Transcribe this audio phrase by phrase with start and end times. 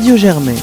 [0.00, 0.56] Radio Germaine.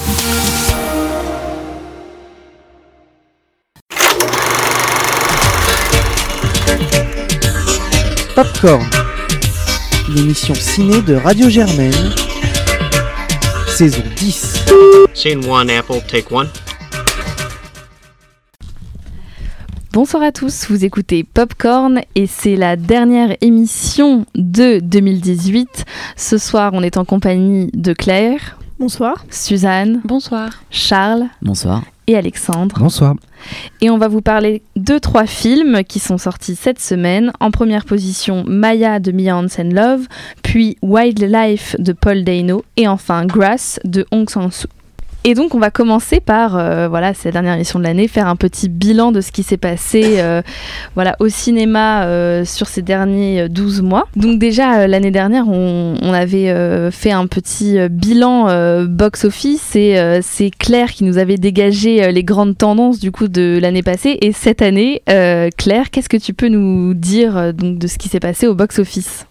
[8.34, 8.84] Popcorn,
[10.10, 11.94] l'émission ciné de Radio Germaine,
[13.68, 14.66] saison 10.
[15.14, 16.50] Scene one, Apple, take one.
[19.94, 25.86] Bonsoir à tous, vous écoutez Popcorn et c'est la dernière émission de 2018.
[26.16, 28.58] Ce soir, on est en compagnie de Claire.
[28.80, 29.26] Bonsoir.
[29.32, 30.02] Suzanne.
[30.04, 30.52] Bonsoir.
[30.70, 31.26] Charles.
[31.42, 31.84] Bonsoir.
[32.06, 32.78] Et Alexandre.
[32.78, 33.16] Bonsoir.
[33.82, 37.32] Et on va vous parler de trois films qui sont sortis cette semaine.
[37.40, 40.08] En première position, Maya de Mia Hansen Love,
[40.44, 44.68] puis Wildlife de Paul Dano et enfin Grass de Hong Sang-soo.
[45.30, 48.30] Et donc on va commencer par, euh, voilà, c'est la dernière émission de l'année, faire
[48.30, 50.42] un petit bilan de ce qui s'est passé euh,
[50.96, 54.08] voilà, au cinéma euh, sur ces derniers 12 mois.
[54.16, 61.04] Donc déjà l'année dernière, on, avait fait un petit bilan box-office et c'est Claire qui
[61.04, 64.18] nous avait dégagé les grandes tendances du coup de l'année passée.
[64.22, 68.22] Et cette année, Claire, qu'est-ce que tu peux nous dire donc, de ce qui s'est
[68.22, 69.28] passé au box-office?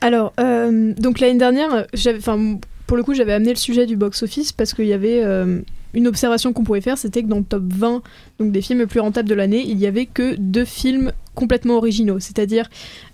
[0.00, 2.20] Alors, donc l'année dernière, j'avais,
[2.86, 5.60] pour le coup, j'avais amené le sujet du box-office parce qu'il y avait euh,
[5.94, 8.02] une observation qu'on pouvait faire, c'était que dans le top 20
[8.38, 11.76] donc des films les plus rentables de l'année, il y avait que deux films complètement
[11.76, 12.68] originaux, c'est-à-dire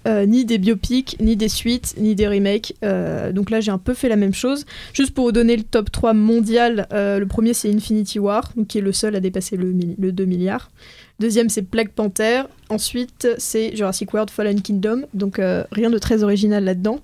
[0.06, 2.74] euh, ni des biopics, ni des suites, ni des remakes.
[2.82, 4.66] Euh, donc là, j'ai un peu fait la même chose.
[4.92, 8.78] Juste pour vous donner le top 3 mondial, le premier c'est Infinity War, donc, qui
[8.78, 10.70] est le seul à dépasser le, le 2 milliards.
[11.18, 12.42] Deuxième, c'est Black Panther.
[12.70, 15.02] Ensuite, c'est Jurassic World Fallen Kingdom.
[15.14, 15.40] Donc,
[15.70, 17.00] rien de très original là-dedans.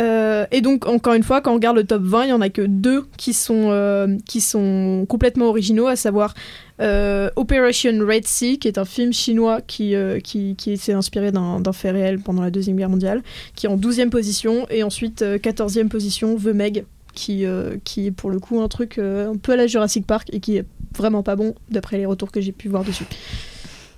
[0.00, 2.40] Euh, et donc, encore une fois, quand on regarde le top 20, il n'y en
[2.40, 6.34] a que deux qui sont, euh, qui sont complètement originaux, à savoir
[6.80, 11.72] euh, Operation Red Sea, qui est un film chinois qui, qui, qui s'est inspiré d'un
[11.72, 13.22] fait réel pendant la Deuxième Guerre mondiale,
[13.54, 16.84] qui est en 12e position, et ensuite 14e position, The Meg,
[17.14, 17.44] qui,
[17.84, 20.56] qui est pour le coup un truc un peu à la Jurassic Park et qui
[20.56, 20.64] est
[20.96, 23.06] vraiment pas bon, d'après les retours que j'ai pu voir dessus.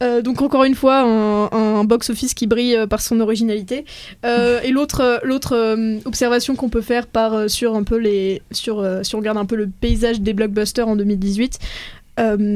[0.03, 3.84] Euh, donc encore une fois, un, box-office qui brille euh, par son originalité.
[4.25, 9.15] Euh, et l'autre, l'autre observation qu'on peut faire par, sur un peu les, sur, si
[9.15, 11.59] on regarde un peu le paysage des blockbusters en 2018,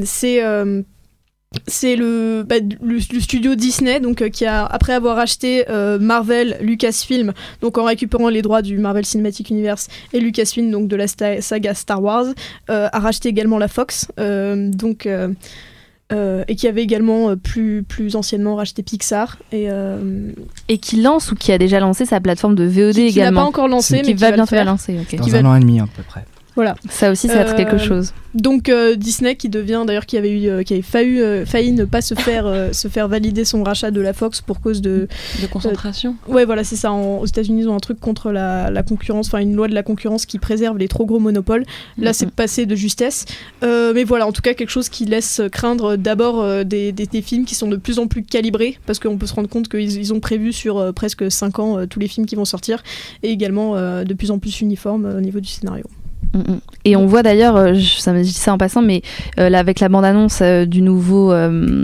[0.03, 0.43] c'est
[1.65, 5.65] c'est le, bah, le, studio Disney donc qui a après avoir acheté
[5.99, 10.95] Marvel Lucasfilm donc en récupérant les droits du Marvel Cinematic Universe et Lucasfilm donc de
[10.95, 12.27] la saga Star Wars
[12.67, 15.07] a racheté également la Fox donc
[16.11, 19.37] euh, et qui avait également euh, plus, plus anciennement racheté Pixar.
[19.51, 20.31] Et, euh,
[20.67, 23.19] et qui lance ou qui a déjà lancé sa plateforme de VOD qui, également Qui
[23.19, 24.97] n'a pas encore lancé, mais qui, va, bientôt la lancer.
[25.17, 26.25] Dans un an et demi à peu près.
[26.55, 26.75] Voilà.
[26.89, 28.13] Ça aussi, ça va être quelque chose.
[28.35, 32.13] Donc Disney qui devient d'ailleurs qui avait eu qui avait failli, failli ne pas se
[32.13, 35.07] faire se faire valider son rachat de la Fox pour cause de
[35.41, 36.15] de concentration.
[36.27, 36.91] ouais voilà c'est ça.
[36.91, 39.81] aux États-Unis ils ont un truc contre la, la concurrence, enfin une loi de la
[39.81, 41.65] concurrence qui préserve les trop gros monopoles.
[41.97, 43.25] Là c'est passé de justesse.
[43.61, 47.45] mais voilà en tout cas quelque chose qui laisse craindre d'abord des, des, des, films
[47.45, 50.13] qui sont de plus en plus calibrés parce qu'on peut se rendre compte qu'ils ils
[50.13, 52.83] ont prévu sur presque 5 ans tous les films qui vont sortir
[53.23, 55.85] et également de plus en plus uniformes au niveau du scénario.
[56.33, 56.59] Mm, mm.
[56.85, 59.01] Et on voit d'ailleurs, euh, ça me dit ça en passant, mais
[59.37, 61.33] euh, là, avec la bande-annonce euh, du nouveau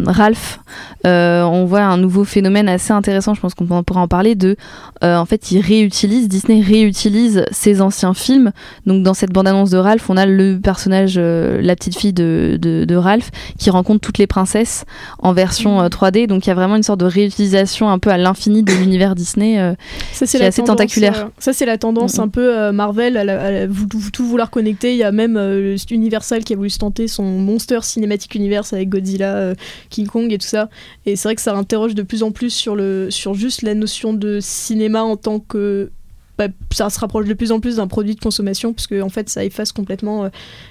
[0.06, 0.60] Ralph,
[1.04, 4.56] on voit un nouveau phénomène assez intéressant, je pense qu'on pourra en parler, de,
[5.02, 8.52] en fait, il réutilise, Disney réutilise ses anciens films.
[8.86, 12.86] Donc dans cette bande-annonce de Ralph, on a le personnage, la petite fille de, de,
[12.86, 13.30] de, Ralph,
[13.60, 14.86] qui rencontre toutes les princesses
[15.20, 16.28] en version 3D.
[16.28, 19.16] Donc il y a vraiment une sorte de réutilisation un peu à l'infini de l'univers
[19.16, 19.76] Disney,
[20.12, 21.30] ça, c'est assez tentaculaire.
[21.38, 24.92] ça c'est la tendance un peu Marvel, à, à, vous, tout vouloir connecter.
[24.92, 28.74] Il y a même euh, Universal qui a voulu se tenter son Monster Cinematic Universe
[28.74, 29.56] avec Godzilla, euh,
[29.90, 30.70] King Kong et tout ça.
[31.06, 33.76] Et c'est vrai que ça interroge de plus en plus sur, le, sur juste la
[33.76, 35.92] notion de cinéma en tant que
[36.38, 39.30] bah, ça se rapproche de plus en plus d'un produit de consommation puisque en fait
[39.30, 40.30] ça efface complètement euh,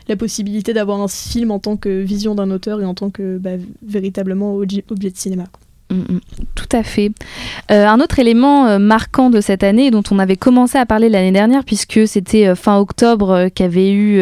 [0.09, 3.39] la possibilité d'avoir un film en tant que vision d'un auteur et en tant que
[3.39, 5.45] bah, véritablement objet, de cinéma.
[5.91, 6.19] Mm.
[6.55, 7.13] tout à fait.
[7.71, 11.09] Euh, un autre élément euh, marquant de cette année dont on avait commencé à parler
[11.09, 14.21] l'année dernière puisque c'était euh, fin octobre qu'avait eu,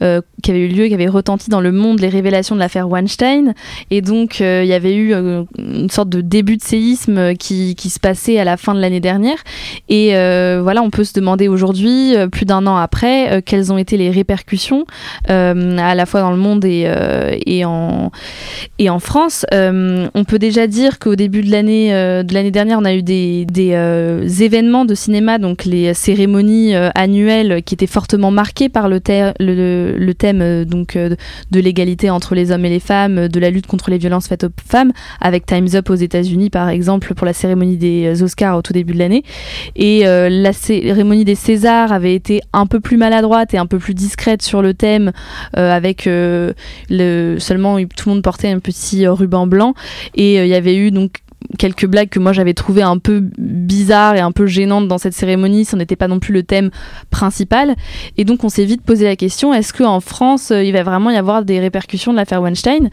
[0.00, 3.54] avait eu lieu, qui avait retenti dans le monde les révélations de l'affaire Weinstein
[3.90, 5.14] et donc il y avait eu
[5.58, 9.00] une sorte de début de séisme qui, qui se passait à la fin de l'année
[9.00, 9.38] dernière
[9.88, 14.10] et voilà on peut se demander aujourd'hui plus d'un an après quelles ont été les
[14.10, 14.84] répercussions
[15.28, 16.90] à la fois dans le monde et,
[17.46, 18.10] et, en,
[18.78, 19.46] et en France.
[19.52, 23.02] on peut déjà dire dire qu'au début de l'année de l'année dernière, on a eu
[23.02, 29.00] des, des événements de cinéma, donc les cérémonies annuelles qui étaient fortement marquées par le,
[29.38, 33.66] le, le, thème donc de l'égalité entre les hommes et les femmes, de la lutte
[33.66, 37.32] contre les violences faites aux femmes, avec Times Up aux États-Unis par exemple pour la
[37.32, 39.22] cérémonie des Oscars au tout début de l'année.
[39.76, 43.94] Et la cérémonie des Césars avait été un peu plus maladroite et un peu plus
[43.94, 45.12] discrète sur le thème,
[45.52, 46.54] avec le,
[47.38, 49.74] seulement tout le monde portait un petit ruban blanc
[50.14, 51.18] et il y avait eu donc
[51.58, 55.14] quelques blagues que moi j'avais trouvé un peu bizarres et un peu gênantes dans cette
[55.14, 56.70] cérémonie, ce n'était pas non plus le thème
[57.10, 57.74] principal.
[58.16, 61.10] Et donc on s'est vite posé la question est-ce qu'en France euh, il va vraiment
[61.10, 62.90] y avoir des répercussions de l'affaire Weinstein?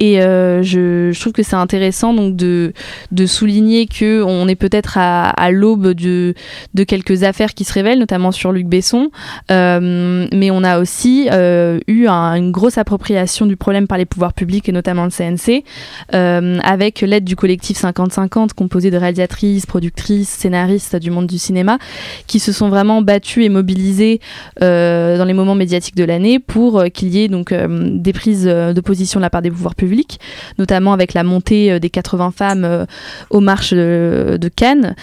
[0.00, 2.72] Et euh, je, trouve que c'est intéressant donc de,
[3.12, 6.34] de souligner que on est peut-être à, l'aube de,
[6.74, 9.10] de quelques affaires qui se révèlent, notamment sur Luc Besson,
[9.50, 14.68] euh, mais on a aussi eu une grosse appropriation du problème par les pouvoirs publics
[14.68, 15.64] et notamment le CNC,
[16.12, 21.78] avec l'aide du collectif 50-50 composé de réalisatrices, productrices, scénaristes du monde du cinéma
[22.26, 24.20] qui se sont vraiment battus et mobilisés
[24.62, 28.12] euh, dans les moments médiatiques de l'année pour euh, qu'il y ait donc euh, des
[28.12, 30.20] prises de position de la part des pouvoirs publics,
[30.58, 32.86] notamment avec la montée des 80 femmes
[33.30, 34.94] aux marches de, Cannes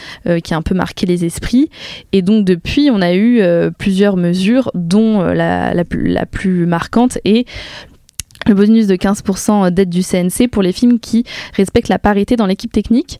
[0.43, 1.69] qui a un peu marqué les esprits.
[2.11, 3.41] Et donc depuis, on a eu
[3.77, 7.47] plusieurs mesures dont la plus marquante est
[8.49, 11.23] le bonus de 15% d'aide du CNC pour les films qui
[11.55, 13.19] respectent la parité dans l'équipe technique.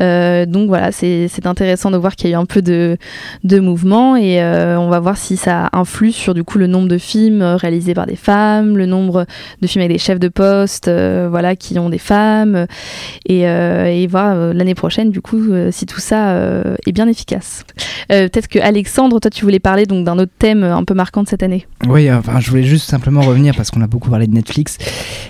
[0.00, 2.96] Euh, donc voilà, c'est intéressant de voir qu'il y a eu un peu de,
[3.44, 6.88] de mouvement et euh, on va voir si ça influe sur du coup le nombre
[6.88, 9.26] de films réalisés par des femmes, le nombre
[9.62, 12.66] de films avec des chefs de poste, euh, voilà, qui ont des femmes
[13.26, 16.36] et, et voir l'année prochaine du coup si tout ça
[16.86, 17.64] est bien efficace.
[18.08, 21.42] Peut-être que Alexandre, toi tu voulais parler d'un autre thème un peu marquant de cette
[21.42, 21.66] année.
[21.86, 24.57] Oui, enfin je voulais juste simplement revenir parce qu'on a beaucoup parlé de Netflix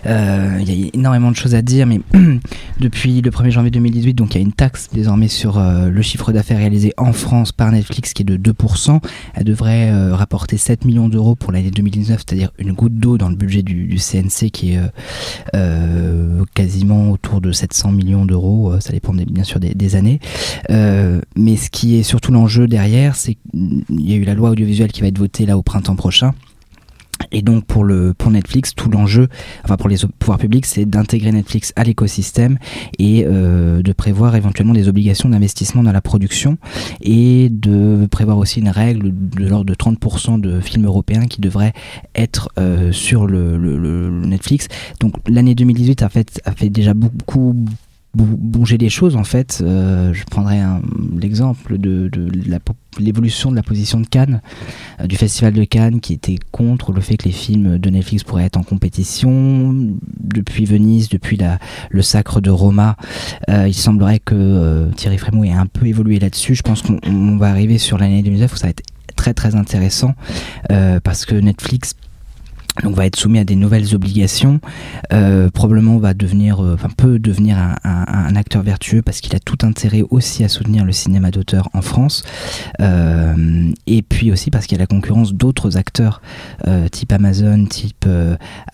[0.06, 2.00] euh, il y a énormément de choses à dire, mais
[2.80, 6.02] depuis le 1er janvier 2018, donc il y a une taxe désormais sur euh, le
[6.02, 9.00] chiffre d'affaires réalisé en France par Netflix qui est de 2%.
[9.34, 13.28] Elle devrait euh, rapporter 7 millions d'euros pour l'année 2019, c'est-à-dire une goutte d'eau dans
[13.28, 14.80] le budget du, CNC qui est
[16.54, 18.74] quasiment autour de 700 millions d'euros.
[18.80, 20.20] ça dépend bien sûr des, des années.
[20.68, 24.92] mais ce qui est surtout l'enjeu derrière, c'est qu'il y a eu la loi audiovisuelle
[24.92, 26.32] qui va être votée là au printemps prochain.
[27.32, 29.28] Et donc pour le pour Netflix, tout l'enjeu,
[29.64, 32.58] enfin pour les pouvoirs publics, c'est d'intégrer Netflix à l'écosystème
[32.98, 36.58] et euh, de prévoir éventuellement des obligations d'investissement dans la production
[37.00, 41.72] et de prévoir aussi une règle de l'ordre de 30% de films européens qui devraient
[42.14, 44.68] être euh, sur le, le, Netflix.
[45.00, 47.54] Donc l'année 2018 a fait a fait déjà beaucoup
[48.14, 49.60] bouger les choses en fait.
[49.62, 50.60] Euh, je prendrai
[51.14, 52.28] l'exemple de, de
[52.98, 54.40] l'évolution de la position de Cannes,
[55.00, 58.24] euh, du festival de Cannes qui était contre le fait que les films de Netflix
[58.24, 59.74] pourraient être en compétition.
[60.18, 61.58] Depuis Venise, depuis la,
[61.90, 62.96] le sacre de Roma,
[63.48, 66.54] euh, il semblerait que Thierry Frémaux ait un peu évolué là-dessus.
[66.54, 68.82] Je pense qu'on va arriver sur l'année 2019 où ça va être
[69.16, 70.14] très très intéressant
[71.02, 71.94] parce que Netflix
[72.82, 74.60] donc va être soumis à des nouvelles obligations,
[75.12, 79.58] euh, probablement va devenir, euh, enfin peut devenir un, acteur vertueux parce qu'il a tout
[79.62, 82.22] intérêt aussi à soutenir le cinéma d'auteur en France,
[82.80, 86.20] euh, et puis aussi parce qu'il y a la concurrence d'autres acteurs
[86.92, 88.06] type Amazon, type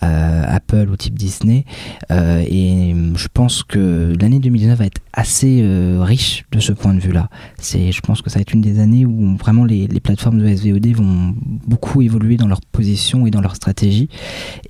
[0.01, 1.65] Apple ou type Disney,
[2.11, 5.65] et je pense que l'année 2019 va être assez
[5.99, 7.29] riche de ce point de vue-là.
[7.57, 10.55] C'est, je pense que ça va être une des années où vraiment les plateformes de
[10.55, 11.33] SVOD vont
[11.67, 13.94] beaucoup évoluer dans leur position et dans leur stratégie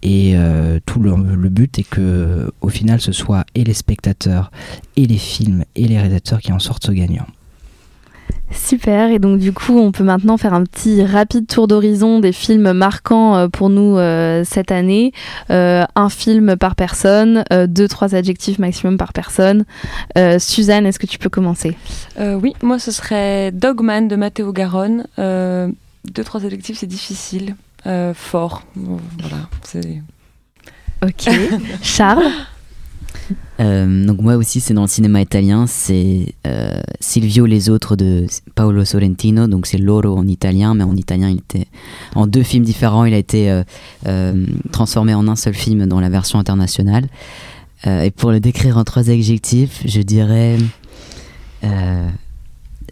[0.02, 4.52] et euh, tout le, but est que au final ce soit et les spectateurs
[4.96, 7.28] et les films et les réalisateurs qui en sortent gagnants.
[8.52, 12.32] Super, et donc du coup on peut maintenant faire un petit rapide tour d'horizon des
[12.32, 15.12] films marquants euh, pour nous euh, cette année.
[15.50, 19.66] un film par personne, deux, trois adjectifs maximum par personne.
[20.40, 21.76] Suzanne, est-ce que tu peux commencer?
[22.20, 25.06] Oui, moi ce serait Dogman de Matteo Garonne.
[25.18, 27.56] deux, trois adjectifs c'est difficile.
[27.88, 28.64] Euh, fort.
[28.76, 29.50] voilà,
[31.04, 31.30] Ok.
[31.84, 32.24] Charles
[33.60, 38.26] euh, donc moi aussi c'est dans le cinéma italien, c'est euh, Silvio les autres de
[38.56, 41.68] Paolo Sorrentino, donc c'est Loro en italien, mais en italien il était
[42.16, 43.62] en deux films différents, il a été
[44.72, 47.06] transformé en un seul film dans la version internationale.
[47.86, 50.58] et pour le décrire en trois adjectifs, je dirais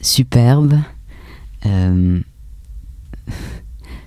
[0.01, 0.79] superbe,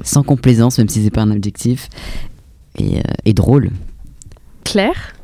[0.02, 1.88] sans complaisance, même si c'est pas un objectif,
[2.78, 3.70] et, euh, drôle.
[4.64, 5.14] Claire?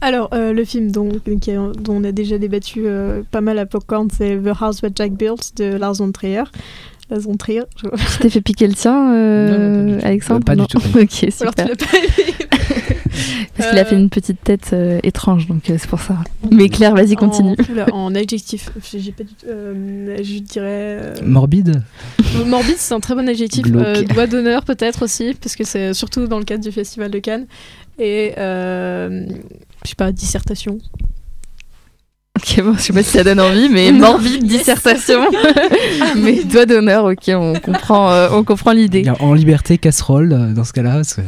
[0.00, 4.08] Alors, euh, le film dont, dont, on a déjà débattu euh, pas mal à Popcorn,
[4.10, 6.44] c'est The House That Jack Built de Lars von Trier.
[7.10, 7.62] Von Trier.
[7.82, 10.06] Je- Tu t'es fait piquer le tien, euh, Non, non, pas du tout.
[10.06, 11.68] Alexandre Euh, pas du tout, pas ok, Alors, tu super.
[11.68, 12.34] l'as pas aimé.
[13.56, 16.16] Parce qu'il a Euh, fait une petite tête euh, étrange, donc euh, c'est pour ça.
[16.50, 17.54] Mais Claire, vas-y, continue.
[17.92, 20.98] En, adjectif, j'ai pas du tout- euh, je dirais.
[21.00, 21.82] euh, Morbide
[22.46, 23.64] Morbide, c'est un très bon adjectif.
[23.72, 27.18] Euh, doigt d'honneur, peut-être aussi, parce que c'est surtout dans le cadre du Festival de
[27.20, 27.46] Cannes.
[27.98, 29.24] Et, euh,
[29.84, 30.78] je sais pas, dissertation.
[32.36, 35.20] Ok, bon, je sais pas si ça donne envie, mais morbide dissertation.
[36.16, 39.04] mais doigt d'honneur, ok, on comprend, euh, on comprend l'idée.
[39.20, 40.94] En liberté, casserole, euh, dans ce cas-là.
[40.96, 41.20] parce que-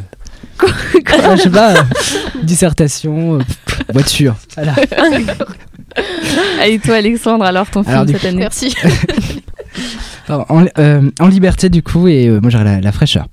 [1.23, 1.81] Ah, je sais pas, euh,
[2.43, 4.35] dissertation, euh, pff, voiture.
[4.55, 4.75] Voilà.
[6.67, 8.75] Et toi, Alexandre, alors ton film Alors, cette année Merci.
[10.27, 13.27] Pardon, en, euh, en liberté, du coup, et euh, moi j'aurais la, la fraîcheur.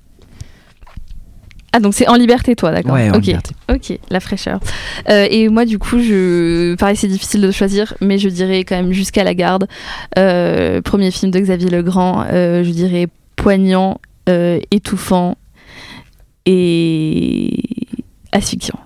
[1.75, 3.53] Ah, donc c'est en liberté, toi, d'accord Ouais, en liberté.
[3.69, 4.61] ok, la fraîcheur.
[5.09, 8.77] Euh, et moi, du coup, je, pareil, c'est difficile de choisir, mais je dirais quand
[8.77, 9.67] même jusqu'à la garde.
[10.17, 15.35] Euh, premier film de Xavier Legrand, euh, je dirais poignant, euh, étouffant
[16.45, 17.57] et
[18.31, 18.79] asphyxiant.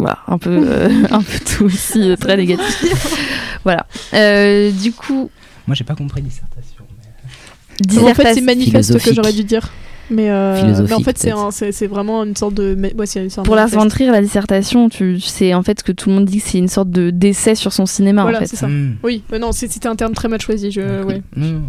[0.00, 3.16] Voilà, un peu, euh, un peu tout aussi euh, très négatif.
[3.62, 3.86] voilà.
[4.12, 5.30] Euh, du coup,
[5.68, 6.82] Moi j'ai pas compris dissertation.
[6.84, 8.44] en fait, c'est dissertation.
[8.44, 9.72] manifeste que j'aurais dû dire.
[10.10, 11.38] Mais, euh, mais en fait, c'est peut-être.
[11.46, 12.76] un- c'est c'est vraiment une sorte de.
[12.78, 12.94] Ouais,
[13.42, 16.38] Pour Lars von Trier, la dissertation, tu c'est en fait que tout le monde dit
[16.40, 18.46] que c'est une sorte de d'essai sur son cinéma Voilà, en fait.
[18.48, 18.66] c'est ça.
[18.68, 18.96] Hmm.
[19.02, 20.70] Oui, euh, non, c'est- c'était un terme très mal choisi.
[20.70, 21.60] Je, ouais, Hmm.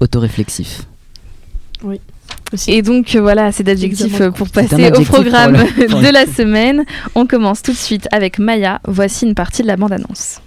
[0.00, 0.84] Autoréflexif.
[2.52, 2.70] aussi.
[2.72, 4.26] Et donc euh, voilà, c'est d'adjectifs Examen.
[4.26, 6.84] euh, pour passer au adjectif programme le- pour le- de la semaine.
[7.14, 8.80] On commence tout de suite avec Maya.
[8.86, 10.40] Voici une partie de la bande-annonce.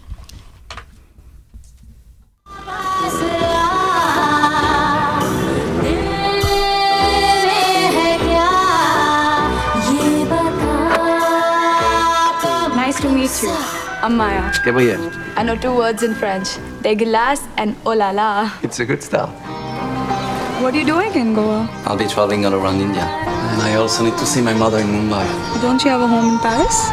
[13.43, 13.53] You.
[14.01, 14.51] I'm Maya.
[14.63, 16.57] Gabriel, I know two words in French.
[16.81, 18.49] Dégueulasse and oh la la.
[18.63, 19.29] it's a good start.
[20.61, 21.69] What are you doing in Goa?
[21.85, 23.03] I'll be traveling all around India.
[23.03, 25.25] And I also need to see my mother in Mumbai.
[25.61, 26.91] Don't you have a home in Paris?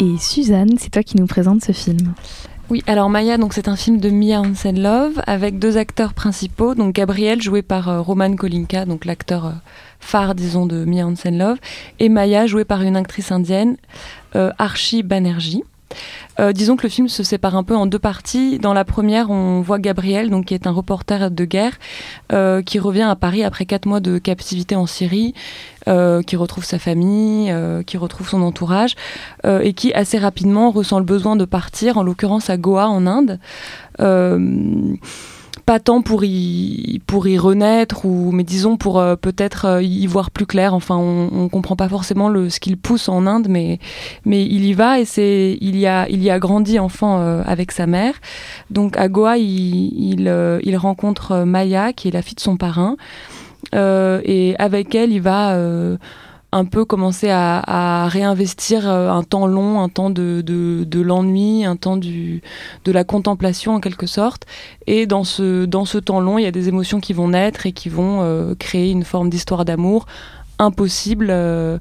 [0.00, 2.14] Et Suzanne, c'est toi qui nous présente ce film.
[2.70, 6.94] Oui, alors Maya, donc c'est un film de Mia Hansen-Love avec deux acteurs principaux, donc
[6.94, 9.50] Gabriel joué par euh, Roman Kolinka, donc l'acteur euh,
[10.02, 11.58] phare, disons, de Mia Hansen-Love,
[11.98, 13.76] et Maya jouée par une actrice indienne,
[14.36, 15.64] euh, Archie Banerjee.
[16.40, 18.58] Euh, disons que le film se sépare un peu en deux parties.
[18.58, 21.78] Dans la première, on voit Gabriel, donc qui est un reporter de guerre,
[22.32, 25.34] euh, qui revient à Paris après quatre mois de captivité en Syrie,
[25.88, 28.94] euh, qui retrouve sa famille, euh, qui retrouve son entourage,
[29.44, 33.06] euh, et qui assez rapidement ressent le besoin de partir, en l'occurrence à Goa en
[33.06, 33.38] Inde.
[35.64, 40.06] Pas tant pour y, pour y renaître, ou, mais disons pour euh, peut-être euh, y
[40.06, 40.74] voir plus clair.
[40.74, 43.78] Enfin, on, on comprend pas forcément le, ce qu'il pousse en Inde, mais,
[44.24, 47.42] mais il y va et c'est, il, y a, il y a grandi enfant euh,
[47.46, 48.14] avec sa mère.
[48.70, 52.56] Donc à Goa, il, il, euh, il rencontre Maya, qui est la fille de son
[52.56, 52.96] parrain.
[53.74, 55.56] Et avec elle, il va
[56.52, 61.96] un peu commencer à, réinvestir euh, un temps long, un temps de, l'ennui, un temps
[61.96, 62.40] de
[62.86, 64.44] la contemplation en quelque sorte.
[64.86, 67.64] Et dans ce, dans ce temps long, il y a des émotions qui vont naître
[67.64, 70.06] et qui vont euh, créer une forme d'histoire d'amour
[70.58, 71.78] impossible euh,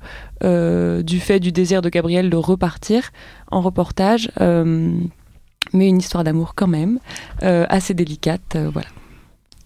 [1.04, 3.12] du fait du désir de Gabriel de repartir
[3.52, 4.32] en reportage.
[4.40, 6.98] mais une histoire d'amour quand même,
[7.42, 8.88] assez délicate, voilà.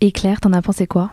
[0.01, 1.11] Et Claire, t'en as pensé quoi?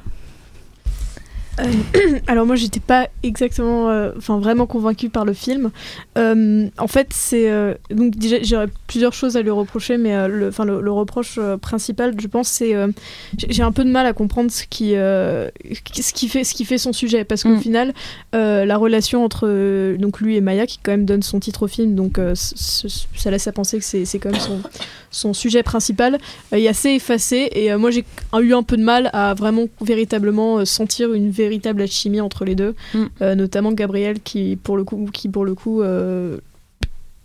[1.61, 5.71] Euh, alors moi j'étais pas exactement, euh, enfin vraiment convaincue par le film.
[6.16, 7.50] Euh, en fait c'est
[7.90, 12.26] donc déjà j'aurais plusieurs choses à lui reprocher, mais le, le, le reproche principal, je
[12.26, 12.75] pense, c'est
[13.49, 16.78] j'ai un peu de mal à comprendre ce qui, ce qui fait, ce qui fait
[16.78, 17.61] son sujet, parce qu'au Mm.
[17.61, 17.94] final
[18.32, 21.94] la relation entre donc lui et Maya, qui quand même donne son titre au film,
[21.94, 24.61] donc ça laisse à penser que c'est quand même son,
[25.11, 26.18] son sujet principal,
[26.52, 27.50] est assez effacé.
[27.52, 28.04] Et moi j'ai
[28.40, 32.75] eu un peu de mal à vraiment véritablement sentir une véritable alchimie entre les deux,
[32.94, 33.04] Mm.
[33.20, 36.38] Euh, notamment Gabriel qui pour le coup, qui pour le coup euh,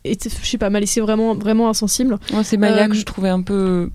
[0.04, 2.18] était, je sais pas, m'a laissé vraiment vraiment insensible.
[2.32, 3.90] Moi, c'est Maya Euh, que je trouvais un peu.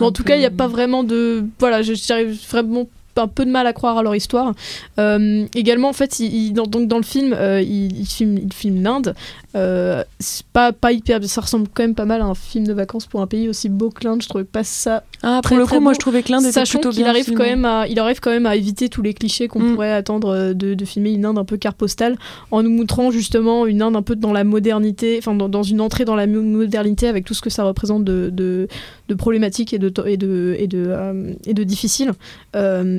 [0.00, 1.44] Un en tout peu- cas, il n'y a pas vraiment de.
[1.58, 2.88] Voilà, j'arrive vraiment
[3.18, 4.52] un peu de mal à croire à leur histoire.
[4.98, 8.38] Euh, également, en fait, il, il- dans, donc dans le film, euh, il, il filme,
[8.38, 9.14] il filme l'Inde.
[9.56, 11.22] Euh, c'est pas, pas hyper.
[11.24, 13.68] Ça ressemble quand même pas mal à un film de vacances pour un pays aussi
[13.68, 14.22] beau que l'Inde.
[14.22, 15.04] Je trouvais pas ça.
[15.22, 17.44] Ah, pour le coup, moi, je trouvais que l'Inde était plutôt qu'il bien arrive quand
[17.44, 19.72] même à, il arrive quand même à éviter tous les clichés qu'on Mm.
[19.74, 22.16] pourrait attendre euh, de, de filmer une Inde un peu carte postale,
[22.50, 25.80] en nous montrant justement une Inde un peu dans la modernité, enfin dans, dans une
[25.80, 28.68] entrée dans la mo- modernité avec tout ce que ça représente de, de,
[29.08, 32.12] de problématiques et de et de et de et de difficiles.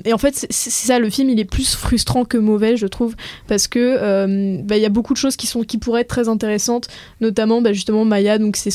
[0.06, 3.16] Et en fait, c'est ça, le film, il est plus frustrant que mauvais, je trouve,
[3.48, 6.88] parce que euh, bah, il y a beaucoup de choses qui pourraient être très intéressantes,
[7.22, 8.38] notamment bah, justement Maya.
[8.38, 8.70] Donc c'est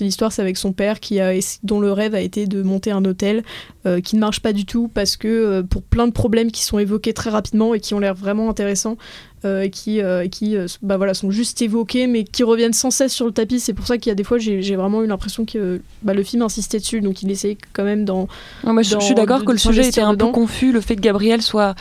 [0.00, 3.04] l'histoire, c'est avec son père qui a, dont le rêve a été de monter un
[3.04, 3.44] hôtel
[3.86, 6.62] euh, qui ne marche pas du tout parce que euh, pour plein de problèmes qui
[6.62, 8.96] sont évoqués très rapidement et qui ont l'air vraiment intéressants.
[9.44, 13.26] euh, qui, euh, qui bah, voilà, sont juste évoqués mais qui reviennent sans cesse sur
[13.26, 13.58] le tapis.
[13.58, 16.22] C'est pour ça qu'il y a des fois j'ai vraiment eu l'impression que bah, le
[16.22, 18.28] film insistait dessus, donc il essayait quand même dans,
[18.64, 21.00] Non, je, je suis d'accord que le sujet était un peu confus, le fait que
[21.00, 21.74] Gabriel soit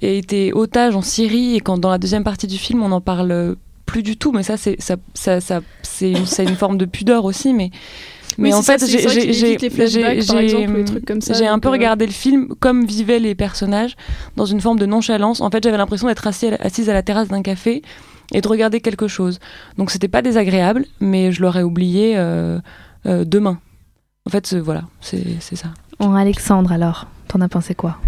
[0.00, 3.02] ait été otage en Syrie et quand dans la deuxième partie du film on n'en
[3.02, 5.60] parle plus du tout, mais ça c'est ça, ça, ça-
[6.00, 7.70] une, c'est une forme de pudeur aussi, mais
[8.38, 8.98] mais Oui, en fait j'ai
[11.46, 13.96] un peu euh, regardé le film comme vivaient les personnages
[14.36, 15.40] dans une forme de nonchalance.
[15.40, 17.82] En fait j'avais l'impression d'être assise à la terrasse d'un café
[18.34, 19.38] et de regarder quelque chose.
[19.78, 22.58] Donc c'était pas désagréable, mais je l'aurais oublié euh,
[23.06, 23.58] euh, demain.
[24.26, 25.68] En fait, voilà, c'est c'est ça.
[25.98, 27.98] Bon, Alexandre, alors, t'en as pensé quoi?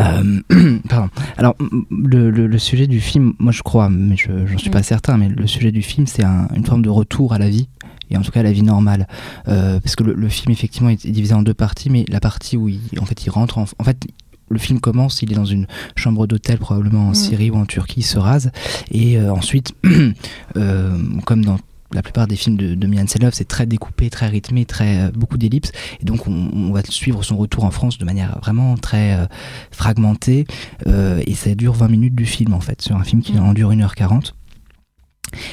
[0.00, 0.40] Euh,
[0.88, 1.08] pardon.
[1.36, 1.54] Alors,
[1.90, 4.72] le, le- le sujet du film, moi je crois, mais je j'en suis Mm.
[4.72, 7.48] pas certain, mais le sujet du film, c'est un- une forme de retour à la
[7.48, 7.68] vie,
[8.12, 9.08] et en tout cas la vie normale.
[9.48, 12.56] Euh, parce que le, le film, effectivement, est divisé en deux parties, mais la partie
[12.56, 14.06] où il, en fait, il rentre en, en fait,
[14.50, 15.66] le film commence, il est dans une
[15.96, 17.14] chambre d'hôtel, probablement en Mm.
[17.14, 18.50] Syrie ou en Turquie, il se rase,
[18.90, 19.72] et euh, ensuite,
[20.56, 21.58] euh, comme dans
[21.94, 25.38] la plupart des films de, de Selov, c'est très découpé, très rythmé, très euh, beaucoup
[25.38, 29.14] d'ellipses, et donc on, on va suivre son retour en France de manière vraiment très
[29.14, 29.26] euh,
[29.70, 30.46] fragmentée,
[30.86, 33.42] euh, et ça dure 20 minutes du film en fait, sur un film qui Mm.
[33.42, 34.32] en dure 1h40.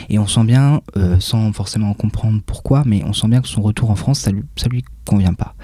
[0.09, 3.61] Et on sent bien, euh, sans forcément comprendre pourquoi, mais on sent bien que son
[3.61, 5.55] retour en France, ça lui, ça lui convient pas.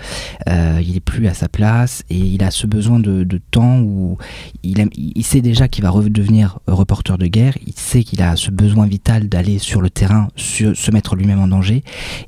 [0.50, 4.18] Euh, il est plus à sa place et il a ce besoin de, temps où
[4.64, 8.50] il, il sait déjà qu'il va redevenir reporter de guerre, il sait qu'il a ce
[8.50, 11.84] besoin vital d'aller sur le terrain, se mettre lui-même en danger,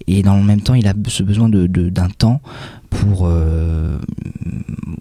[0.05, 2.41] et dans le même temps, il a ce besoin de- de- d'un temps
[2.89, 3.97] pour euh,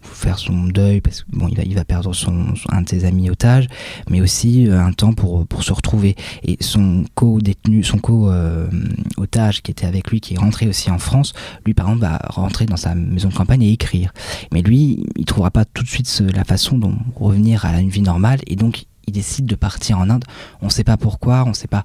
[0.03, 3.05] faire son deuil parce que bon il va, il va perdre son, un de ses
[3.05, 3.67] amis otages
[4.11, 6.17] mais aussi euh, un temps pour, pour se retrouver.
[6.43, 11.33] Et son co-détenu son co-otage qui était avec lui qui est rentré aussi en France
[11.65, 14.13] lui par exemple va rentrer dans sa maison de campagne et écrire.
[14.53, 18.03] Mais lui il trouvera pas tout de suite la façon dont revenir à une vie
[18.03, 20.25] normale et donc il décide de partir en Inde.
[20.63, 21.85] On ne sait pas pourquoi, on sait pas.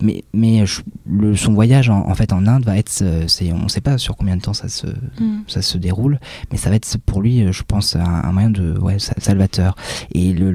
[0.00, 0.64] Mais, mais
[1.08, 3.80] le, son voyage en, en fait en Inde va être, euh, c'est, on ne sait
[3.80, 4.86] pas sur combien de temps ça se,
[5.20, 5.40] Mm.
[5.48, 6.18] ça se déroule,
[6.50, 9.14] mais ça va être pour lui, euh, je pense, un, un moyen de ouais, sa-
[9.18, 9.74] salvateur.
[10.12, 10.50] Et le,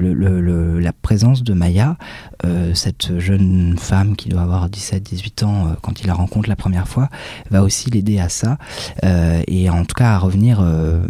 [0.80, 1.96] la présence de Maya,
[2.44, 6.56] euh, cette jeune femme qui doit avoir 17-18 ans euh, quand il la rencontre la
[6.56, 7.08] première fois,
[7.50, 8.58] va aussi l'aider à ça,
[9.04, 11.00] euh, et en tout cas à revenir, euh,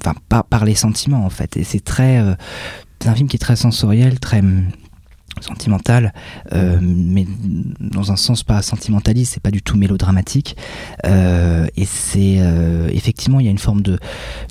[0.00, 1.56] enfin par, par les sentiments en fait.
[1.56, 2.34] Et c'est très, euh,
[3.02, 4.42] c'est un film qui est très sensoriel, très
[5.48, 6.12] hum, sentimental,
[6.52, 7.26] euh, mais
[7.80, 10.56] dans un sens pas sentimentaliste, c'est pas du tout mélodramatique.
[11.04, 13.98] Euh, et c'est euh, effectivement il y a une forme de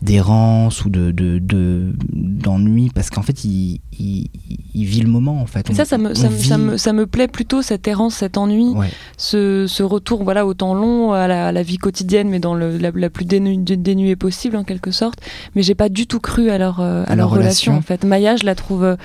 [0.02, 4.30] d'errance ou de de- de- d'ennui parce qu'en fait il, il,
[4.74, 5.70] il vit le moment en fait.
[5.70, 8.38] On- ça, ça me, ça, me- ça me, ça me plaît plutôt, cette errance, cet
[8.38, 8.90] ennui, Ouais.
[9.18, 12.56] ce, ce retour voilà, au temps long, à la, à la vie quotidienne, mais dans
[12.56, 15.20] le, la, la plus dénu- dé- dénuée possible, en quelque sorte.
[15.56, 17.78] Mais j'ai pas du tout cru à leur, euh, à À leur leur relation, relation.
[17.78, 18.04] en fait.
[18.06, 18.98] Maya, je la trouve.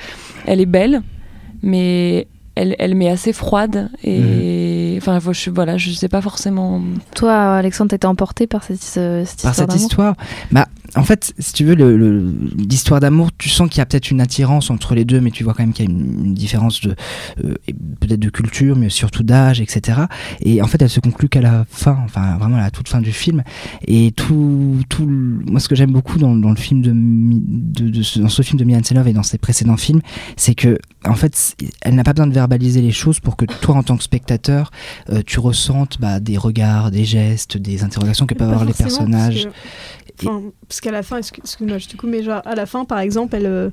[0.46, 1.02] elle est belle,
[1.62, 2.26] mais.
[2.58, 4.96] Elle, elle m'est assez froide et Mhm.
[4.96, 6.80] enfin je voilà je sais pas forcément
[7.14, 9.82] Toi, Alexandre, t'étais emporté par cette, ce- cette par histoire cette d'amour?
[9.82, 10.14] histoire.
[10.52, 11.74] Bah, en fait, si tu veux,
[12.56, 15.44] l'histoire d'amour, tu sens qu'il y a peut-être une attirance entre les deux, mais tu
[15.44, 16.94] vois quand même qu'il y a une, une différence de
[17.44, 17.54] euh,
[18.00, 20.02] peut-être de culture, mais surtout d'âge, etc.
[20.40, 23.00] Et en fait, elle se conclut qu'à la fin, enfin vraiment à la toute fin
[23.00, 23.42] du film.
[23.86, 27.88] Et tout, tout moi, ce que j'aime beaucoup dans, dans le film de, Mi- de,
[27.90, 30.00] de ce, dans ce film de Mian Selov et dans ses précédents films,
[30.36, 33.76] c'est que en fait, elle n'a pas besoin de verbaliser les choses pour que toi,
[33.76, 34.70] en tant que spectateur,
[35.10, 39.44] euh, tu ressentes bah, des regards, des gestes, des interrogations que peuvent avoir les personnages.
[40.18, 40.42] Que- enfin,
[40.76, 42.98] parce qu'à la fin, excuse- excuse-moi, je te coupe, mais genre, à la fin, par
[43.00, 43.46] exemple, elle.
[43.46, 43.70] euh,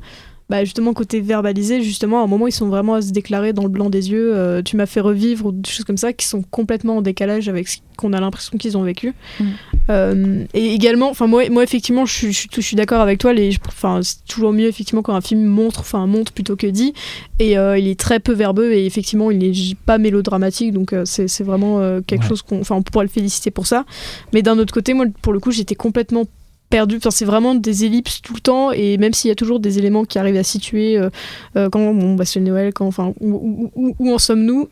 [0.49, 3.63] bah, justement, côté verbalisé, justement, à un moment, ils sont vraiment à se déclarer dans
[3.63, 4.35] le blanc des yeux.
[4.35, 7.47] euh, tu m'as fait revivre, ou des choses comme ça, qui sont complètement en décalage
[7.47, 9.13] avec ce qu'on a l'impression qu'ils ont vécu.
[9.39, 9.43] Mm.
[9.89, 13.19] Euh, et également, enfin, moi, moi, effectivement, je suis, je suis, je suis d'accord avec
[13.19, 13.33] toi.
[13.33, 16.93] Les, enfin, c'est toujours mieux, effectivement, quand un film montre, enfin, montre plutôt que dit.
[17.39, 19.53] Et euh, il est très peu verbeux, et effectivement, il n'est
[19.85, 20.73] pas mélodramatique.
[20.73, 22.29] Donc, euh, c'est c'est vraiment euh, quelque Ouais.
[22.29, 22.59] chose qu'on.
[22.59, 23.85] Enfin, on pourrait le féliciter pour ça.
[24.33, 26.25] Mais d'un autre côté, moi, pour le coup, j'étais complètement
[26.73, 26.99] perdu.
[27.09, 30.05] C'est vraiment des ellipses tout le temps, et même s'il y a toujours des éléments
[30.05, 31.09] qui arrivent à situer euh,
[31.55, 34.69] euh, quand bon, bah, c'est Noël, quand, enfin, où, où- en sommes-nous?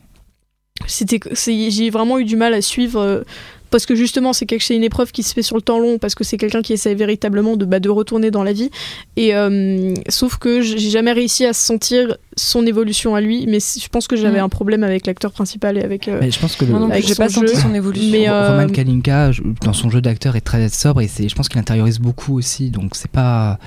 [0.87, 3.23] C'était, j'ai vraiment eu du mal à suivre.
[3.71, 6.23] Parce que justement, c'est une épreuve qui se fait sur le temps long, parce que
[6.23, 8.69] c'est quelqu'un qui essaie véritablement de, bah, de retourner dans la vie.
[9.15, 13.87] Et euh, sauf que j'ai jamais réussi à sentir son évolution à lui, mais je
[13.89, 14.43] pense que j'avais Mm.
[14.45, 16.07] un problème avec l'acteur principal et avec.
[16.07, 18.11] euh, Mais je pense que le, non j'ai pas senti son évolution.
[18.11, 19.31] Mais, Ro- euh, Roman Kalinka,
[19.63, 22.69] dans son jeu d'acteur, est très sobre et c'est, je pense qu'il intériorise beaucoup aussi.
[22.69, 23.57] Donc c'est pas,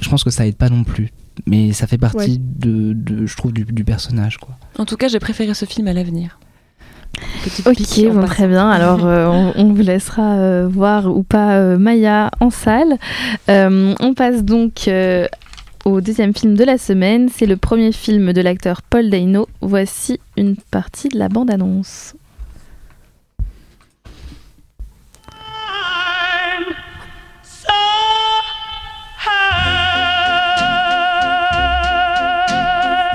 [0.00, 1.10] je pense que ça aide pas non plus.
[1.46, 2.36] Mais ça fait partie Ouais.
[2.38, 4.56] de, de- je trouve, du, du personnage quoi.
[4.78, 6.38] En tout cas, j'ai préféré ce film à l'avenir.
[7.66, 8.70] Ok, bon, très bien.
[8.70, 12.96] Alors, euh, on, on vous laissera euh, voir ou pas euh, Maya en salle.
[13.48, 15.26] Euh, on passe donc euh,
[15.84, 17.28] au deuxième film de la semaine.
[17.32, 19.48] C'est le premier film de l'acteur Paul Dano.
[19.60, 22.14] Voici une partie de la bande-annonce.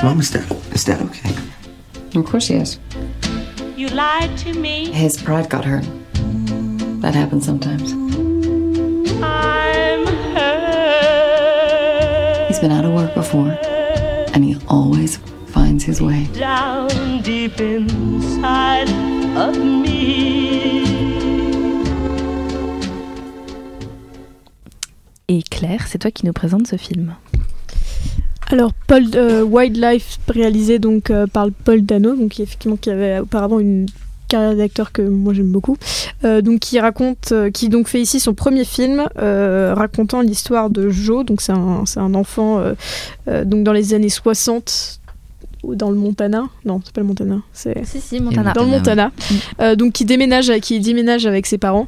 [0.03, 0.43] Mom, is Dad,
[0.75, 1.29] is Dad okay?
[2.13, 2.77] Of course he is.
[4.03, 4.91] You lied to me.
[4.91, 5.85] His pride got hurt.
[7.01, 7.93] That happens sometimes.
[9.23, 11.67] I'm hurt.
[12.49, 13.57] He's been out of work before,
[14.33, 16.27] and he always finds his way.
[16.33, 16.89] Down
[17.21, 18.89] deep inside
[19.37, 20.83] of me.
[25.29, 27.15] Et Claire, c'est toi qui nous présente ce film.
[28.53, 33.17] Alors, Paul euh, Wildlife, réalisé donc euh, par Paul Dano, donc qui, effectivement qui avait
[33.17, 33.87] auparavant une
[34.27, 35.75] carrière d'acteur que moi j'aime beaucoup,
[36.23, 40.69] euh, donc qui raconte, euh, qui donc fait ici son premier film euh, racontant l'histoire
[40.69, 42.73] de Joe, donc c'est un, c'est un enfant euh,
[43.27, 44.99] euh, donc dans les années 60
[45.63, 48.53] ou dans le Montana, non c'est pas le Montana, c'est Si, si, Montana.
[48.53, 49.11] dans le Montana,
[49.61, 51.87] euh, donc qui déménage, qui déménage avec ses parents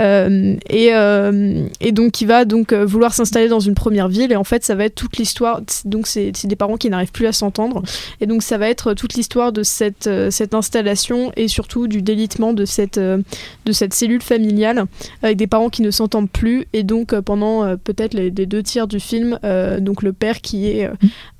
[0.00, 4.32] euh, et, euh, et donc qui va donc euh, vouloir s'installer dans une première ville
[4.32, 5.60] et en fait ça va être toute l'histoire.
[5.84, 7.82] Donc c'est des parents qui n'arrivent plus à s'entendre
[8.20, 12.52] et donc ça va être toute l'histoire de cette cette installation et surtout du délitement
[12.52, 14.84] de cette de cette cellule familiale
[15.22, 19.00] avec des parents qui ne s'entendent plus et donc pendant peut-être les, deux tiers du
[19.00, 19.38] film
[19.80, 20.90] donc le père qui est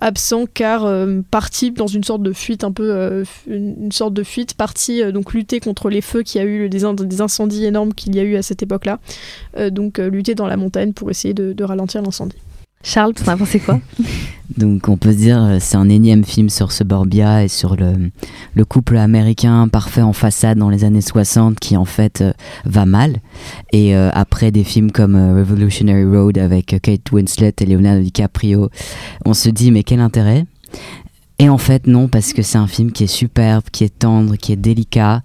[0.01, 0.89] absent car
[1.31, 5.61] parti dans une sorte de fuite un peu une, sorte de fuite parti donc lutter
[5.61, 8.37] contre les feux qu'il y a eu des, des incendies énormes qu'il y a eu
[8.37, 8.99] à cette époque là
[9.71, 12.37] donc euh, lutter dans la montagne pour essayer de, de ralentir l'incendie.
[12.85, 13.81] Charles, t'en as pensé quoi
[14.59, 18.11] Donc on peut se dire euh, c'est un énième film sur Suburbia et sur le,
[18.55, 22.33] le couple américain parfait en façade dans les années 60 qui en fait euh,
[22.65, 23.19] va mal.
[23.73, 28.03] Et euh, après des films comme euh, Revolutionary Road avec euh, Kate Winslet et Leonardo
[28.03, 28.69] DiCaprio,
[29.25, 30.45] on se dit mais quel intérêt?
[31.39, 34.37] Et en fait non parce que c'est un film qui est superbe, qui est tendre,
[34.37, 35.23] qui est délicat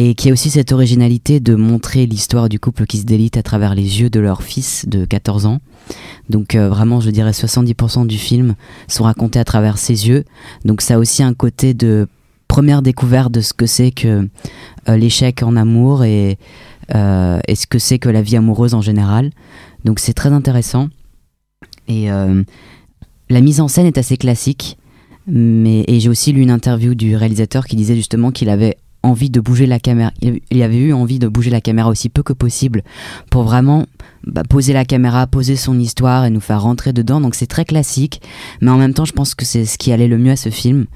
[0.00, 3.42] et qui a aussi cette originalité de montrer l'histoire du couple qui se délite à
[3.42, 5.60] travers les yeux de leur fils de 14 ans.
[6.30, 8.54] Donc euh, vraiment, je dirais 70% du film
[8.86, 10.24] sont racontés à travers ses yeux.
[10.64, 12.06] Donc ça a aussi un côté de
[12.46, 14.28] première découverte de ce que c'est que
[14.88, 16.38] euh, l'échec en amour et,
[16.94, 19.32] euh, et ce que c'est que la vie amoureuse en général.
[19.84, 20.88] Donc c'est très intéressant.
[21.88, 24.76] Et la mise en scène est assez classique.
[25.26, 28.76] Mais, et j'ai aussi lu une interview du réalisateur qui disait justement qu'il avait
[29.08, 30.12] envie de bouger la caméra.
[30.22, 32.82] Il avait eu envie de bouger la caméra aussi peu que possible
[33.30, 33.86] pour vraiment
[34.26, 37.20] bah, poser la caméra, poser son histoire et nous faire rentrer dedans.
[37.20, 38.20] Donc c'est très classique,
[38.60, 40.50] mais en même temps, je pense que c'est ce qui allait le mieux à ce
[40.50, 40.86] film.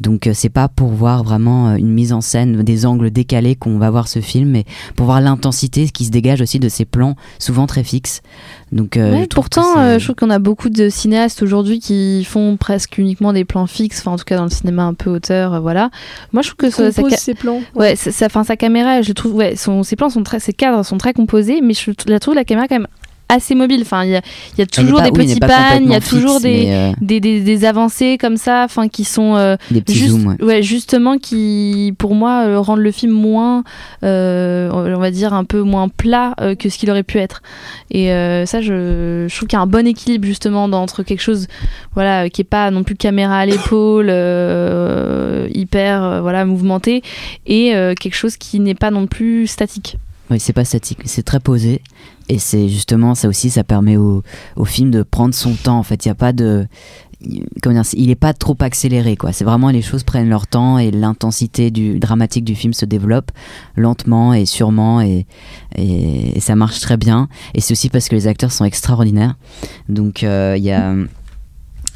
[0.00, 3.56] Donc euh, c'est pas pour voir vraiment euh, une mise en scène, des angles décalés
[3.56, 4.64] qu'on va voir ce film, mais
[4.96, 8.20] pour voir l'intensité qui se dégage aussi de ces plans souvent très fixes.
[8.72, 11.42] Donc euh, Ouais, je trouve que pourtant, euh, je trouve qu'on a beaucoup de cinéastes
[11.42, 14.84] aujourd'hui qui font presque uniquement des plans fixes, enfin en tout cas dans le cinéma
[14.84, 15.90] un peu auteur, euh, voilà.
[16.32, 19.12] Moi, je trouve que ça, ca- ses plans ouais, ça, ça- enfin, sa caméra, je
[19.12, 22.18] trouve, ouais, son, ses plans sont très, ses cadres sont très composés, mais je la
[22.18, 22.86] trouve la caméra quand même
[23.32, 23.80] assez mobile.
[23.82, 24.20] Enfin, il y a,
[24.56, 26.64] y n'est toujours pas- des oui, n'est petits pannes, il y a toujours fixe, des,
[26.66, 30.10] mais, euh, des, des, des avancées comme ça, enfin qui sont euh, Des petits juste-
[30.10, 30.62] zooms, ouais.
[30.62, 33.64] justement qui, pour moi, euh, rendent le film moins,
[34.02, 37.42] on va dire un peu moins plat que ce qu'il aurait pu être.
[37.90, 38.06] Et
[38.46, 41.46] ça, je, je trouve qu'il y a un bon équilibre justement entre quelque chose,
[41.94, 44.10] voilà, qui est pas non plus caméra à l'épaule,
[45.54, 47.02] hyper, voilà, mouvementé,
[47.46, 49.96] et quelque chose qui n'est pas non plus statique.
[50.32, 51.82] Oui, c'est pas statique, c'est très posé.
[52.28, 54.22] Et c'est justement, ça aussi, ça permet au,
[54.56, 55.78] au film de prendre son temps.
[55.78, 56.66] En fait, il n'y a pas de.
[57.62, 59.32] Comment dire, il n'est pas trop accéléré, quoi.
[59.32, 63.30] C'est vraiment les choses prennent leur temps et l'intensité du dramatique du film se développe
[63.76, 65.26] lentement et sûrement et,
[65.76, 67.28] et, et ça marche très bien.
[67.54, 69.36] Et c'est aussi parce que les acteurs sont extraordinaires.
[69.88, 70.94] Donc euh, il y a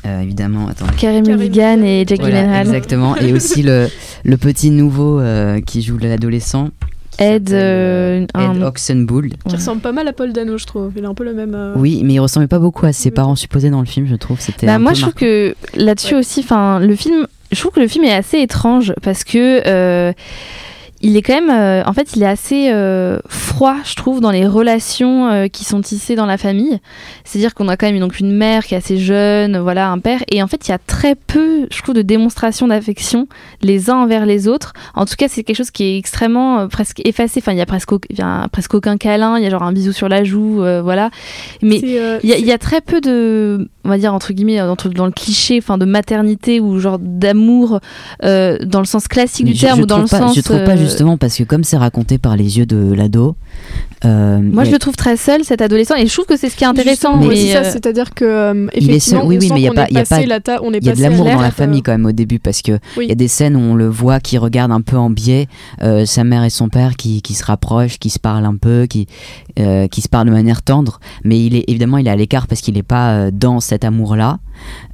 [0.06, 0.86] euh, évidemment, attends.
[0.96, 2.66] Carey Mulligan et Jake Voilà, Gyllenhaal.
[2.68, 3.16] exactement.
[3.16, 3.88] Et aussi le,
[4.24, 6.68] le petit nouveau euh, qui joue l'adolescent.
[7.18, 9.34] Ed, euh, Ed un- Oxenbould.
[9.48, 10.92] qui ressemble pas mal à Paul Dano je trouve.
[10.96, 13.10] Il a un peu le même euh, Oui, mais il ressemblait pas beaucoup à ses
[13.10, 14.38] parents supposés dans le film, je trouve.
[14.40, 17.86] C'était Bah, moi, je trouve que là-dessus aussi, enfin, le film je trouve que le
[17.88, 20.12] film est assez étrange parce que euh,
[21.02, 24.30] il est quand même, euh, en fait, il est assez euh, froid, je trouve, dans
[24.30, 26.78] les relations euh, qui sont tissées dans la famille.
[27.24, 30.20] C'est-à-dire qu'on a quand même donc une mère qui est assez jeune, voilà, un père,
[30.30, 33.28] et en fait, il y a très peu, je trouve, de démonstration d'affection
[33.62, 34.72] les uns envers les autres.
[34.94, 37.40] En tout cas, c'est quelque chose qui est extrêmement euh, presque effacé.
[37.40, 39.36] Enfin, il y a presque, au- il y a presque aucun câlin.
[39.38, 41.10] Il y a genre un bisou sur la joue, euh, voilà.
[41.62, 44.32] Mais euh, il y, a- il y a très peu de, on va dire entre
[44.32, 47.80] guillemets, entre- dans le cliché, enfin, de maternité ou genre d'amour
[48.24, 50.34] euh, dans le sens classique Mais du je- terme je ou dans le pas- sens.
[50.36, 53.36] Je trouve pas euh, justement parce que comme c'est raconté par les yeux de l'ado.
[54.04, 56.48] euh, Moi, je a- le trouve très seul, cet adolescent, et je trouve que c'est
[56.50, 57.16] ce qui est intéressant.
[57.16, 59.72] Mais, euh, c'est-à-dire que euh, Il est seul- oui, on oui, mais il y a
[59.72, 61.00] pas- est il y a passé pas- la ta- on est Il y a de
[61.02, 63.06] l'amour dans la famille euh, quand même au début parce que il Oui.
[63.08, 65.48] y a des scènes où on le voit qui regarde un peu en biais
[65.82, 68.86] euh, sa mère et son père qui, qui se rapprochent, qui se parlent un peu,
[68.86, 69.06] qui
[69.58, 72.46] euh, qui se parlent de manière tendre, mais il est évidemment il est à l'écart
[72.46, 74.16] parce qu'il n'est pas dans cet amour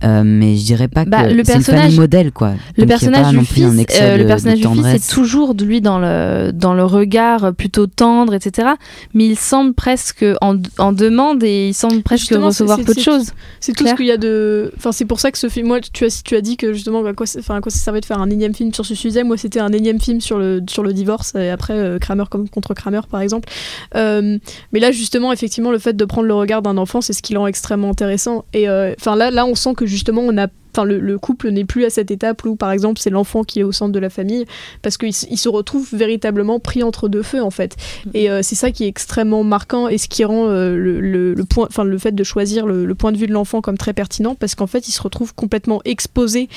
[0.03, 0.25] là.
[0.25, 2.51] mais je dirais pas Bah, que le personnage- modèle quoi.
[2.51, 3.64] Le Donc, il y a personnage du fils,
[4.01, 6.85] euh, de- le personnage de du fils est toujours de lui dans le dans le
[6.85, 8.68] regard plutôt tendre, etc.
[9.14, 12.98] Mais il semble presque en, en demande et il semble presque Justement, recevoir peu de
[12.98, 13.33] c'est- choses.
[13.61, 14.72] C'est tout ce qu'il y a de.
[14.77, 15.66] Enfin, c'est pour ça que ce film.
[15.68, 17.79] Moi, tu as, tu as dit que justement, à quoi, ça- enfin, à quoi ça
[17.79, 19.22] servait de faire un énième film sur ce sujet.
[19.25, 21.35] Moi, c'était un énième film sur le, sur le divorce.
[21.35, 23.48] Et après, euh, Kramer comme, contre Kramer, par exemple.
[23.96, 24.38] Euh,
[24.72, 27.33] mais là, justement, effectivement, le fait de prendre le regard d'un enfant, c'est ce qui
[27.33, 28.44] le rend extrêmement intéressant.
[28.53, 30.49] Et euh, enfin, là, là, on sent que justement, on a.
[30.74, 33.61] Enfin, le, le couple n'est plus à cette étape où, par exemple, c'est l'enfant qui
[33.61, 34.44] est au centre de la famille,
[34.82, 37.76] parce qu'il se retrouve véritablement pris entre deux feux, en fait.
[38.14, 41.35] Et euh, c'est ça qui est extrêmement marquant et ce qui rend euh, le, le-
[41.35, 43.76] le point, enfin le fait de choisir le, le point de vue de l'enfant comme
[43.78, 46.48] très pertinent, parce qu'en fait, il se retrouve complètement exposé,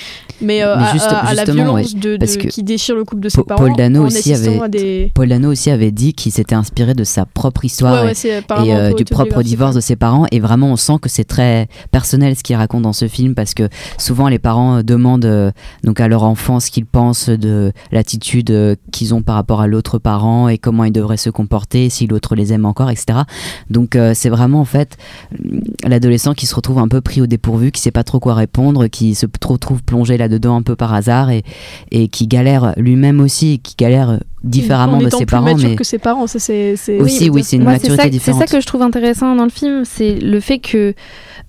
[0.42, 2.64] mais, euh, Mais à, juste- à- à la violence ouais, de, parce de- que qui
[2.64, 3.66] déchire le couple de ses Pa- parents.
[3.68, 5.12] Paul Dano en aussi avait à des...
[5.14, 8.30] Paul Dano aussi avait dit qu'il s'était inspiré de sa propre histoire Ouais, ouais,
[8.64, 11.24] et- et, euh, du propre divorce de ses parents et vraiment on sent que c'est
[11.26, 13.68] très personnel ce qu'il raconte dans ce film parce que
[14.06, 15.52] souvent les parents euh, demandent euh,
[15.84, 19.68] donc à leur enfant ce qu'ils pensent de l'attitude euh, qu'ils ont par rapport à
[19.68, 23.20] l'autre parent et comment ils devraient se comporter si l'autre les aime encore etc
[23.70, 24.98] donc c'est vraiment en fait
[25.84, 28.88] l'adolescent qui se retrouve un peu pris au dépourvu qui sait pas trop quoi répondre
[28.88, 33.60] qui se tr- retrouve plongé là-dedans un peu par hasard et qui galère lui-même aussi
[33.60, 36.76] qui galère différemment en de ses plus parents mais que ses parents, ça c'est.
[36.78, 38.40] c'est- Aussi, oui, c'est une maturité ça, C'est différente.
[38.42, 40.94] ça que je trouve intéressant dans le film, c'est le fait que,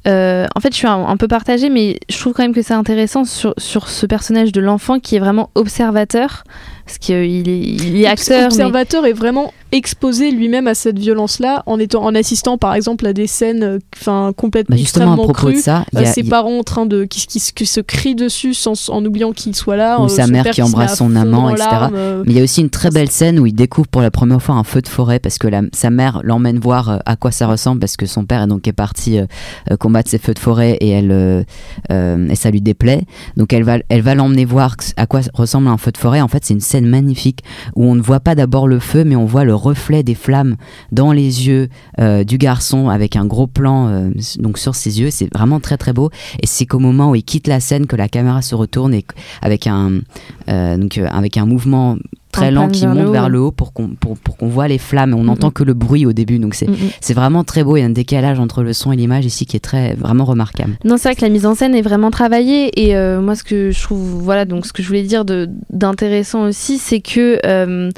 [0.08, 2.62] euh, en fait, je suis un, un peu partagée, mais je trouve quand même que
[2.62, 6.44] c'est intéressant sur, sur ce personnage de l'enfant qui est vraiment observateur,
[6.86, 7.14] parce qu'il
[7.48, 8.36] est, il est acteur.
[8.38, 13.04] mais- L'observateur est vraiment exposé lui-même à cette violence-là en étant en assistant par exemple
[13.04, 16.06] à des scènes euh, enfin complètement Bah, justement, à propos de ça, il y euh,
[16.06, 18.88] a- ses y a- parents en train de qui, qui- qui se crient dessus sans,
[18.90, 21.66] en oubliant qu'il soit là ou euh, sa mère qui embrasse son amant, etc.
[21.68, 24.00] larmes, euh, Mais il y a aussi une très belle scène où il découvre pour
[24.02, 26.98] la première fois un feu de forêt parce que la- sa mère l'emmène voir euh,
[27.04, 29.26] à quoi ça ressemble parce que son père est donc est parti euh,
[29.72, 31.42] euh, combattre ces feux de forêt et elle euh,
[31.90, 33.02] euh, et ça lui déplaît.
[33.36, 36.20] Donc elle va elle va l'emmener voir à quoi ressemble un feu de forêt.
[36.20, 37.42] En fait, c'est une scène magnifique
[37.74, 40.56] où on ne voit pas d'abord le feu, mais on voit le reflet des flammes
[40.92, 45.10] dans les yeux euh, du garçon avec un gros plan euh, donc sur ses yeux.
[45.10, 46.10] C'est vraiment très très beau.
[46.42, 49.04] Et c'est qu'au moment où il quitte la scène que la caméra se retourne et
[49.42, 50.00] avec un
[50.48, 51.96] euh, avec un mouvement
[52.36, 55.14] très lent qui monte vers le haut pour qu'on pour, pour qu'on voit les flammes.
[55.14, 56.68] On n'entend que le bruit au début, donc c'est
[57.00, 57.76] c'est vraiment très beau.
[57.76, 60.24] Il y a un décalage entre le son et l'image ici qui est très vraiment
[60.24, 60.76] remarquable.
[60.84, 63.44] Non, c'est vrai que la mise en scène est vraiment travaillée et euh, moi ce
[63.44, 65.24] que je trouve voilà donc ce que je voulais dire
[65.70, 67.90] d'intéressant aussi c'est que euh,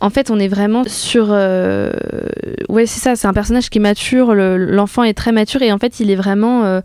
[0.00, 1.26] en fait, on est vraiment sur.
[1.30, 1.92] euh,
[2.68, 5.70] Ouais, c'est ça, c'est un personnage qui est mature, le- l'enfant est très mature et
[5.70, 6.64] en fait, il est vraiment.
[6.64, 6.80] euh,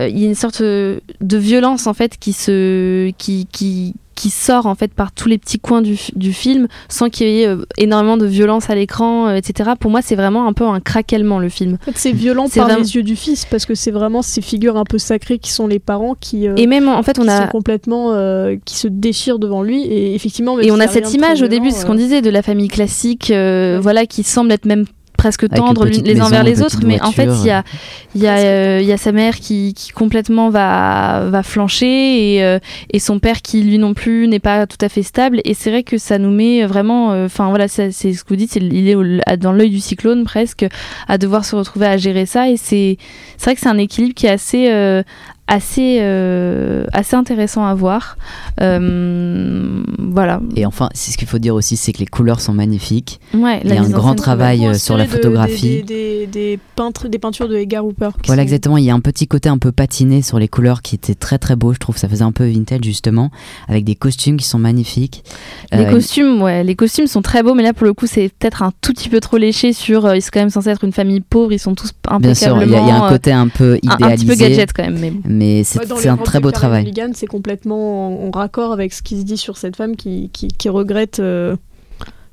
[0.00, 3.10] Il y a une sorte de violence en fait qui se.
[3.18, 7.08] qui, qui, qui sort en fait par tous les petits coins du, du film sans
[7.08, 9.70] qu'il y ait euh, énormément de violence à l'écran, euh, etc.
[9.80, 11.76] Pour moi, c'est vraiment un peu un craquellement le film.
[11.82, 14.40] En fait, c'est violent par vraiment- les yeux du fils parce que c'est vraiment ces
[14.40, 17.26] figures un peu sacrées qui sont les parents qui euh, Et même en fait, on
[17.26, 18.12] a complètement
[18.64, 21.80] qui se déchirent devant lui et effectivement Et on a cette image au début, c'est
[21.80, 23.32] ce qu'on disait, de la famille classique,
[23.80, 24.84] voilà, qui semble être même
[25.22, 27.62] presque une tendre petite les uns vers les autres, mais en fait, il y a,
[28.14, 32.34] il y, a, euh, il y a sa mère qui, qui complètement va, va flancher
[32.34, 32.58] et, euh,
[32.90, 35.40] et son père qui, lui non plus, n'est pas tout à fait stable.
[35.44, 38.36] Et c'est vrai que ça nous met vraiment, euh, enfin voilà, c'est ce que vous
[38.36, 39.04] dites, c'est- il est au-
[39.38, 40.66] dans l'œil du cyclone presque,
[41.08, 42.48] à devoir se retrouver à gérer ça.
[42.50, 42.96] Et c'est
[43.36, 45.02] c'est vrai que c'est un équilibre qui est assez, euh,
[45.48, 48.16] assez, euh, assez intéressant à voir.
[48.60, 50.40] Euh, voilà.
[50.56, 53.20] Et enfin, c'est ce qu'il faut dire aussi, c'est que les couleurs sont magnifiques.
[53.34, 55.82] Ouais, Il y a un grand travail euh, sur la Inspiré de- photographie.
[55.82, 58.10] Des, des, des peintres, des peintures de Edgar Hooper.
[58.26, 58.76] Voilà, sont- exactement.
[58.78, 61.38] Il y a un petit côté un peu patiné sur les couleurs qui était très
[61.38, 61.96] très beau, je trouve.
[61.96, 63.30] Ça faisait un peu vintage, justement,
[63.68, 65.22] avec des costumes qui sont magnifiques.
[65.72, 68.30] Les Euh, costumes, ouais, les costumes sont très beaux, mais là pour le coup c'est
[68.38, 70.06] peut-être un tout petit peu trop léché sur.
[70.06, 72.54] euh, ils sont quand même censés être une famille pauvre, ils sont tous Bien sûr,
[72.56, 72.62] impeccablement.
[72.64, 74.04] il y, a- il y a un côté un peu un- idéalisé.
[74.04, 75.12] un petit peu gadget quand même, mais.
[75.34, 76.82] Mais c'est Ouais, un très beau travail.
[76.84, 80.30] Mulligan, c'est complètement en, en raccord avec ce qui se dit sur cette femme qui,
[80.32, 81.56] qui, qui regrette, euh,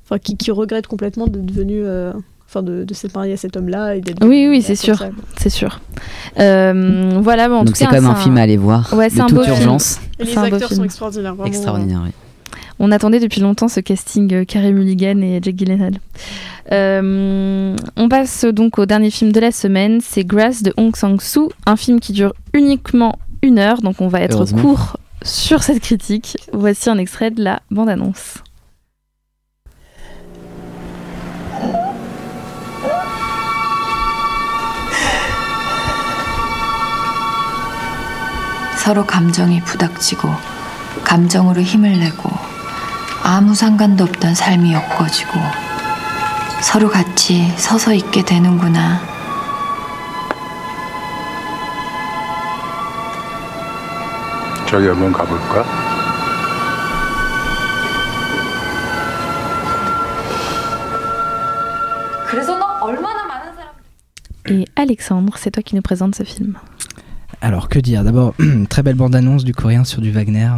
[0.06, 2.12] enfin qui, qui regrette complètement d'être devenue, euh,
[2.48, 4.26] enfin de, de s'être mariée à cet homme-là et d'être.
[4.26, 5.04] Oui, oui, c'est sûr,
[5.38, 5.80] c'est sûr.
[6.40, 8.94] Euh, voilà, bon, en Donc tout c'est quand même un film à aller voir.
[8.94, 9.56] Ouais, de c'est un toute beau film.
[9.56, 10.00] urgence.
[10.20, 10.80] Et les acteurs film.
[10.80, 11.48] sont extraordinaires, vraiment.
[11.48, 12.12] Extraordinaire, oui.
[12.79, 15.95] On attendait depuis longtemps ce casting euh, Carey Mulligan et Jake Gyllenhaal.
[16.73, 21.53] Euh, on passe donc au dernier film de la semaine, c'est Grass de Hong Sang-soo,
[21.67, 24.63] un film qui dure uniquement une heure, donc on va être Heureusement.
[24.63, 26.37] court sur cette critique.
[26.53, 28.43] Voici un extrait de la bande-annonce.
[38.79, 40.29] 서로 감정이 부닥치고
[41.05, 42.31] 감정으로 힘을 내고
[43.24, 45.32] 아무 상관도 없던 삶이 엮어지고
[46.62, 49.02] 서로 같이 서서 있게 되는구나.
[54.68, 55.66] 저기 한번 가볼까?
[62.28, 63.72] 그래서 너 얼마나 많은 사람
[64.48, 66.58] Et Alexandre, c'est toi qui nous présente ce film.
[67.42, 68.34] Alors, que dire D'abord,
[68.70, 70.50] très belle bande-annonce du coréen sur du Wagner.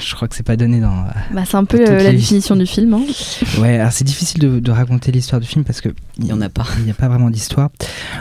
[0.00, 1.04] Je crois que c'est pas donné dans.
[1.32, 2.94] Bah, c'est un peu euh, la définition du film.
[2.94, 3.02] hein.
[3.58, 6.40] Ouais, alors c'est difficile de, de raconter l'histoire du film parce que Il y en
[6.40, 6.66] a pas.
[6.78, 7.70] Il n'y a pas vraiment d'histoire.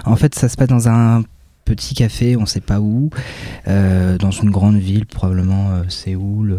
[0.05, 1.23] En fait, ça se passe dans un
[1.65, 3.11] petit café, on sait pas où,
[3.67, 6.57] euh, dans une grande ville, probablement euh, Séoul.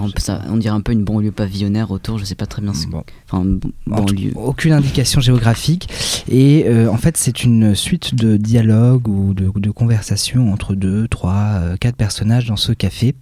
[0.00, 2.74] On, ça- on dirait un peu une banlieue pavillonnaire autour, je sais pas très bien
[2.74, 3.02] ce Bon.
[3.30, 4.32] Enfin, tout- banlieue.
[4.36, 5.88] aucune indication géographique.
[6.30, 11.08] Et euh, en fait, c'est une suite de dialogues ou de, de conversations entre deux,
[11.08, 13.14] trois, euh, quatre personnages dans ce café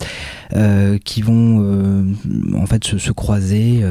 [0.55, 2.03] euh, qui vont euh,
[2.57, 3.83] en fait se, se croiser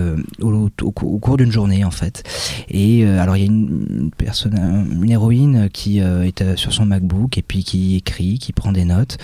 [0.42, 2.24] au, au- au cours d'une journée en fait.
[2.70, 4.56] Et alors il y a une, une personne,
[5.02, 9.18] une héroïne qui est sur son MacBook et puis qui écrit, qui prend des notes.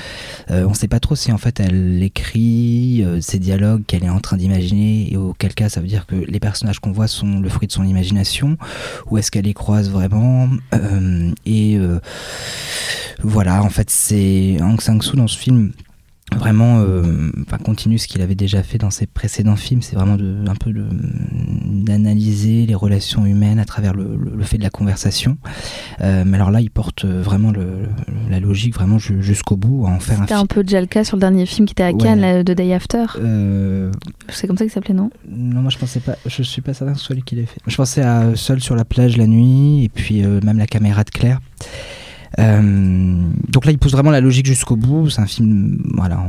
[0.50, 3.40] On ne sait pas trop si en fait elle écrit euh, ces
[3.88, 6.92] qu'elle est en train d'imaginer et auquel cas ça veut dire que les personnages qu'on
[6.92, 8.58] voit sont le fruit de son imagination
[9.10, 12.00] ou est-ce qu'elle les croise vraiment Euh, et euh,
[13.24, 15.72] voilà en fait c'est Hang Sang-soo dans ce film
[16.36, 20.16] vraiment euh, enfin, continue ce qu'il avait déjà fait dans ses précédents films c'est vraiment
[20.16, 20.86] de, un peu de-
[21.72, 25.38] d'analyser les relations humaines à travers le, le- le fait de la conversation
[26.02, 27.88] Euh, mais alors là il porte vraiment le-
[28.30, 30.88] la logique vraiment ju- jusqu'au bout à en faire un C'était un peu déjà le
[30.88, 31.98] cas sur le dernier film qui était à Ouais.
[31.98, 33.06] Cannes, là, de Day After.
[33.20, 33.92] Euh,
[34.30, 35.10] C'est comme ça qu'il s'appelait, non?
[35.30, 37.46] Non, moi je pensais pas, je suis pas certain que ce soit lui qui l'ait
[37.46, 37.60] fait.
[37.68, 41.04] Je pensais à Seul sur la plage la nuit et puis euh, même la caméra
[41.04, 41.40] de Claire.
[42.40, 42.62] Euh,
[43.50, 45.10] donc là, il pousse vraiment la logique jusqu'au bout.
[45.10, 46.24] C'est un film, voilà,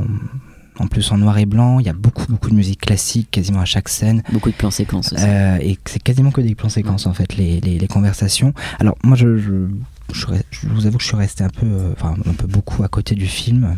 [0.79, 1.79] en, plus en noir et blanc.
[1.79, 4.23] Il y a beaucoup, beaucoup de musique classique quasiment à chaque scène.
[4.31, 5.23] Beaucoup de plans séquences aussi.
[5.25, 8.53] Euh, et c'est quasiment que des plans séquences en fait, les, les, les conversations.
[8.79, 9.67] Alors moi, je, je,
[10.11, 12.87] je, vous avoue que je suis resté un peu, euh, enfin un peu beaucoup à
[12.87, 13.77] côté du film.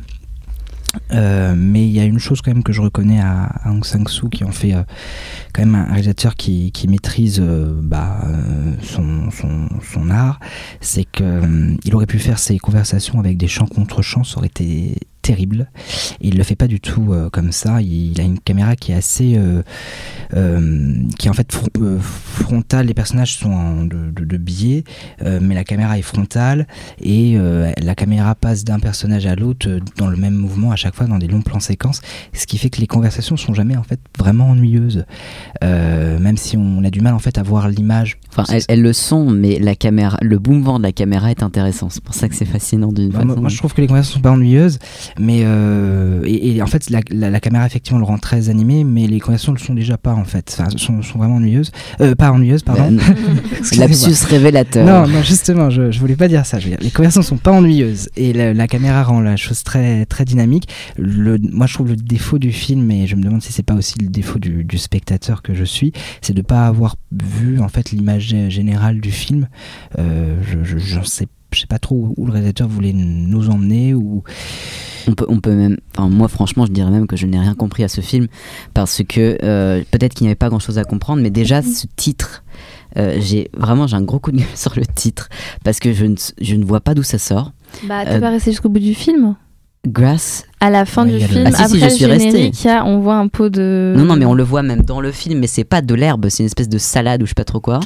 [1.11, 3.83] Euh, mais il y a une chose quand même que je reconnais à, à Aung
[3.83, 4.83] San Suu qui en fait euh,
[5.53, 8.21] quand même un réalisateur qui, qui maîtrise euh, bah,
[8.81, 10.39] son, son, son art,
[10.81, 14.37] c'est que euh, il aurait pu faire ses conversations avec des chants contre chants, ça
[14.37, 15.69] aurait été terrible.
[16.27, 17.81] Il le fait pas du tout euh, comme ça.
[17.81, 19.61] Il, il a une caméra qui est assez, euh,
[20.35, 22.87] euh, qui est en fait fron- frontale.
[22.87, 24.83] Les personnages sont en- de, de, de biais,
[25.23, 26.67] mais la caméra est frontale
[27.01, 27.37] et
[27.81, 31.17] la caméra passe d'un personnage à l'autre dans le même mouvement à chaque fois dans
[31.17, 32.01] des longs plans séquences,
[32.33, 35.05] ce qui fait que les conversations sont jamais en fait vraiment ennuyeuses,
[35.61, 38.17] même si on a du mal en fait à voir l'image.
[38.31, 41.89] Enfin, elles, elles le sont, mais la caméra, le boom-vent de la caméra est intéressant.
[41.89, 43.27] C'est pour ça que c'est fascinant d'une Bah, façon.
[43.27, 44.79] moi, moi, je trouve que les conversations sont pas ennuyeuses,
[45.19, 48.83] mais euh, et, et en fait la, la- la caméra effectivement le rend très animé,
[48.83, 51.71] mais les conversations ne le sont déjà pas en fait, enfin, sont, sont vraiment ennuyeuses,
[52.01, 52.97] euh, pas ennuyeuses pardon.
[53.57, 53.87] Excusez-moi.
[53.87, 54.85] Lapsus révélateur.
[54.85, 56.59] Non, non, justement, je, je voulais pas dire ça.
[56.59, 59.63] Je veux dire, les conversations sont pas ennuyeuses et la, la caméra rend la chose
[59.63, 60.67] très, très dynamique.
[60.97, 63.73] Le, moi, je trouve le défaut du film, et je me demande si c'est pas
[63.73, 67.67] aussi le défaut du, du spectateur que je suis, c'est de pas avoir vu en
[67.69, 69.47] fait l'image gé- générale du film.
[69.99, 73.93] Euh, je, je, je sais, je sais pas trop où le réalisateur voulait nous emmener
[73.93, 74.23] ou.
[75.07, 75.77] On peut, on peut même.
[75.95, 78.27] Enfin, moi, franchement, je dirais même que je n'ai rien compris à ce film
[78.73, 82.43] parce que euh, peut-être qu'il n'y avait pas grand-chose à comprendre, mais déjà ce titre,
[82.97, 85.29] euh, j'ai vraiment j'ai un gros coup de gueule sur le titre
[85.63, 87.51] parce que je ne, je ne vois pas d'où ça sort.
[87.87, 89.35] Bah, t'es Euh, pas resté jusqu'au bout du film
[89.87, 90.43] Grass.
[90.59, 92.31] À la fin Ouais, du le- film, Ah, si, si, après je suis le restée.
[92.31, 93.93] générique, il y a- on voit un pot de.
[93.95, 96.27] Non, non, mais on le voit même dans le film, mais c'est pas de l'herbe,
[96.29, 97.79] c'est une espèce de salade ou je sais pas trop quoi.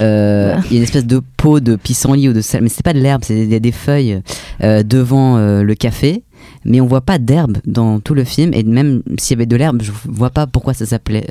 [0.00, 2.84] Euh, Il y a une espèce de pot de pissenlit ou de salade, mais c'est
[2.84, 4.20] pas de l'herbe, c'est des, des feuilles
[4.62, 6.22] euh, devant euh, le café.
[6.64, 9.56] Mais on voit pas d'herbe dans tout le film, et même s'il y avait de
[9.56, 11.26] l'herbe, je vois pas pourquoi ça s'appelait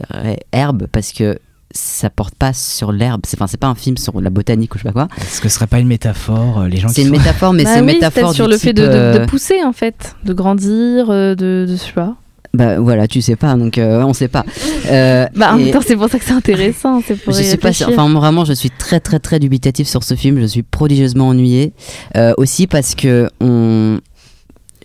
[0.52, 1.38] herbe, parce que
[1.72, 3.22] ça porte pas sur l'herbe.
[3.26, 5.08] C'est enfin, c'est pas un film sur la botanique ou je sais pas quoi.
[5.22, 7.64] Est-ce que ce serait pas une métaphore euh, Les gens C'est une sont- métaphore, mais
[7.64, 10.16] Bah c'est une oui, métaphore sur du le fait de, de- de pousser en fait,
[10.26, 12.16] de grandir, euh, de, de je sais pas.
[12.52, 14.44] Bah voilà, tu sais pas, donc euh, on sait pas.
[14.88, 17.42] Euh, Bah en et- même temps, c'est pour ça que c'est intéressant, c'est pour je
[17.42, 17.70] y suis pas.
[17.70, 20.40] Enfin, vraiment, je suis très, très, très dubitatif sur ce film.
[20.42, 21.74] Je suis prodigieusement ennuyé.
[22.18, 24.00] Euh, aussi parce que on.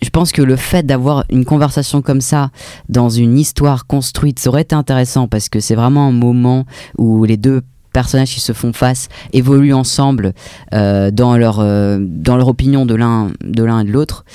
[0.05, 2.51] Je pense que le fait d'avoir une conversation comme ça
[2.89, 6.65] dans une histoire construite, ça aurait été intéressant parce que c'est vraiment un moment
[6.99, 10.33] où les deux personnages qui se font face évoluent ensemble
[10.73, 14.25] euh, dans leur euh, dans leur opinion de l'un de l'un et de l'autre.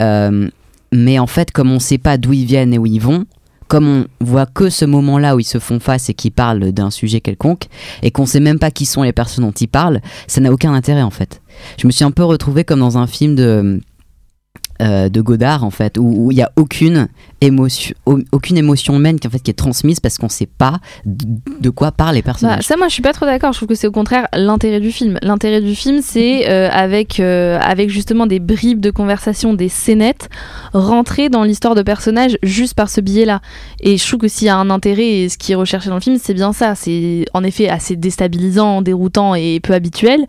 [0.00, 0.48] Euh,
[0.92, 3.24] mais en fait, comme on sait pas d'où ils viennent et où ils vont,
[3.68, 6.90] comme on voit que ce moment-là où ils se font face et qu'ils parlent d'un
[6.90, 7.68] sujet quelconque,
[8.02, 10.74] et qu'on sait même pas qui sont les personnes dont ils parlent, ça n'a aucun
[10.74, 11.40] intérêt en fait.
[11.78, 13.80] Je me suis un peu retrouvé comme dans un film de
[14.80, 17.08] euh, de Godard en fait, où il y a aucune
[17.42, 20.78] émotion, au- aucune émotion humaine qui en fait qui est transmise parce qu'on sait pas
[21.06, 22.64] de, quoi parlent les Bah, personnages.
[22.64, 23.52] ça, moi, je suis pas trop d'accord.
[23.52, 25.18] Je trouve que c'est au contraire l'intérêt du film.
[25.22, 30.28] L'intérêt du film, c'est euh, avec, euh, avec justement des bribes de conversation, des scénettes,
[30.72, 33.40] rentrer dans l'histoire de personnages juste par ce biais-là.
[33.80, 35.96] Et je trouve que s'il y a un intérêt, et ce qui est recherché dans
[35.96, 36.74] le film, c'est bien ça.
[36.74, 40.26] C'est en effet assez déstabilisant, déroutant et peu habituel,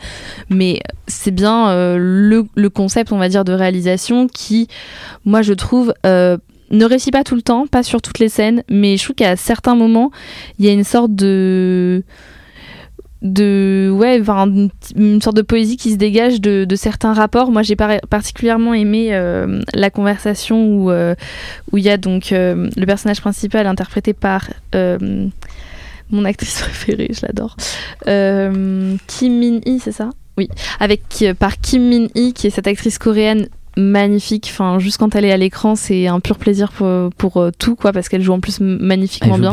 [0.49, 4.40] mais c'est bien le, le concept, on va dire, de réalisation qui,
[5.25, 5.93] moi, je trouve.
[6.05, 6.37] euh,
[6.71, 9.35] ne réussit pas tout le temps, pas sur toutes les scènes, mais je trouve qu'à
[9.35, 10.09] certains moments,
[10.57, 12.03] il y a une sorte de
[13.21, 14.19] de ouais
[14.95, 19.09] une, sorte de poésie qui se dégage de, certains rapports moi j'ai par- particulièrement aimé
[19.11, 21.13] euh, la conversation où euh,
[21.71, 27.55] où il y a donc le personnage principal interprété par mon actrice préférée je l'adore
[29.05, 30.09] Kim Min Hee c'est ça?
[30.35, 31.03] Oui avec
[31.37, 33.47] par Kim Min Hee qui est cette actrice coréenne
[33.81, 37.51] magnifique enfin juste quand elle est à l'écran c'est un pur plaisir pour, pour euh,
[37.57, 39.51] tout quoi parce qu'elle joue en plus magnifiquement bien,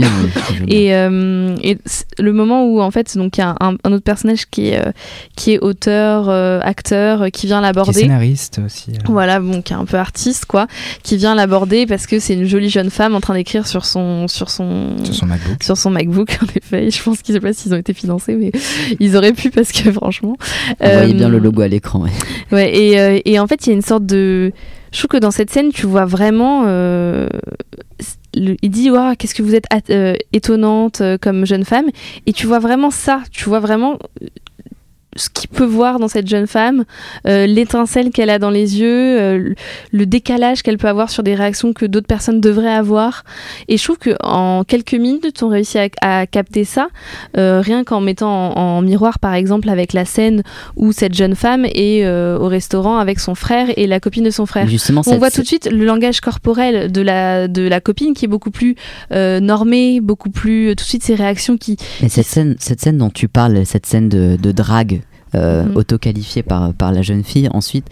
[0.68, 1.78] et, euh, et
[2.18, 4.78] le moment où en fait donc il y a un, un autre personnage qui est
[4.86, 4.92] euh,
[5.36, 6.28] qui est auteur
[6.64, 8.92] acteur qui vient qui est l'aborder scénariste aussi.
[9.06, 10.66] voilà bon qui est un peu artiste quoi
[11.02, 14.28] qui vient l'aborder parce que c'est une jolie jeune femme en train d'écrire sur son
[14.28, 15.62] sur son Sur son MacBook.
[15.62, 18.52] sur son MacBook en effet je pense qu'ils sais pas s'ils ont été financés mais
[19.00, 20.36] ils auraient pu parce que franchement
[20.80, 22.00] On voyait bien le logo à l'écran.
[22.02, 22.10] ouais.
[22.52, 24.17] Ouais, et, et en fait, il y a une sorte de.
[24.92, 26.64] Je trouve que dans cette scène, tu vois vraiment.
[26.66, 27.28] euh,
[28.34, 31.86] il dit Qu'est-ce que vous êtes euh, étonnante euh, comme jeune femme.
[32.26, 33.22] Et tu vois vraiment ça.
[33.30, 33.98] Tu vois vraiment
[35.18, 36.84] ce qu'il peut voir dans cette jeune femme,
[37.26, 39.54] euh, l'étincelle qu'elle a dans les yeux, euh,
[39.92, 43.24] le- décalage qu'elle peut avoir sur des réactions que d'autres personnes devraient avoir.
[43.68, 46.88] Et je trouve qu'en quelques minutes, on réussit à, à capter ça,
[47.36, 50.42] euh, rien qu'en mettant en, en miroir, par exemple, avec la scène
[50.76, 54.46] où cette jeune femme est au restaurant avec son frère et la copine de son
[54.46, 54.66] frère.
[54.68, 58.24] Justement, On voit tout de suite le langage corporel de la, de la copine qui
[58.24, 58.76] est beaucoup plus
[59.12, 60.74] normé, beaucoup plus.
[60.76, 61.76] tout de suite ses réactions qui.
[62.02, 65.02] Mais cette scène, cette scène dont tu parles, cette scène de, de drague
[65.34, 65.76] euh, Mhm.
[65.76, 67.86] auto-qualifiée par, par la jeune fille ensuite,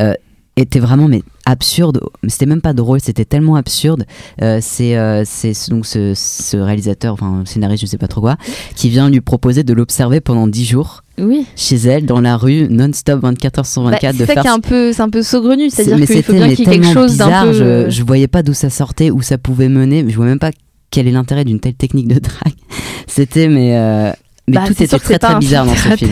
[0.00, 0.14] euh,
[0.56, 2.00] était vraiment mais absurde.
[2.28, 4.04] C'était même pas drôle, c'était tellement absurde.
[4.42, 8.20] Euh, c'est euh, c'est ce- donc ce, ce réalisateur, enfin scénariste, je sais pas trop
[8.20, 8.36] quoi,
[8.74, 11.02] qui vient lui proposer de l'observer pendant 10 jours.
[11.18, 11.46] Oui.
[11.56, 14.42] Chez elle, dans la rue, non-stop, 24 heures sur Bah, 24, de c'est ça faire
[14.42, 16.78] qui est un peu, c'est un peu saugrenu, c'est-à-dire qu'il faut bien qu'il y ait
[16.80, 17.52] quelque chose d'un bizarre, peu.
[17.52, 20.50] je, je voyais pas d'où ça sortait, où ça pouvait mener, je vois même pas
[20.90, 22.54] quel est l'intérêt d'une telle technique de drague.
[23.06, 24.12] C'était mais euh,
[24.48, 26.10] mais Bah, tout était très très bizarre dans ce film.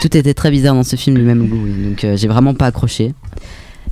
[0.00, 2.66] Tout était très bizarre dans ce film du même goût, donc euh, j'ai vraiment pas
[2.66, 3.12] accroché.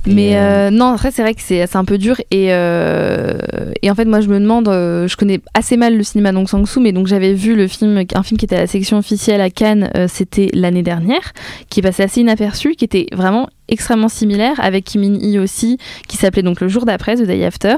[0.05, 3.37] Mais euh, euh, non, après c'est vrai que c'est un peu dur et, euh,
[3.81, 6.47] et en fait moi je me demande, euh, je connais assez mal le cinéma Dong
[6.47, 9.41] Sang-soo, mais donc j'avais vu le film, un film qui était à la section officielle
[9.41, 11.33] à Cannes, c'était l'année dernière,
[11.69, 15.77] qui est passé assez inaperçu, qui était vraiment extrêmement similaire avec Kim Min Hee aussi,
[16.07, 17.77] qui s'appelait donc le jour d'après, The Day After,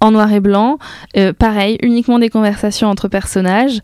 [0.00, 0.78] en noir et blanc,
[1.16, 3.80] Euh, pareil, uniquement des conversations entre personnages,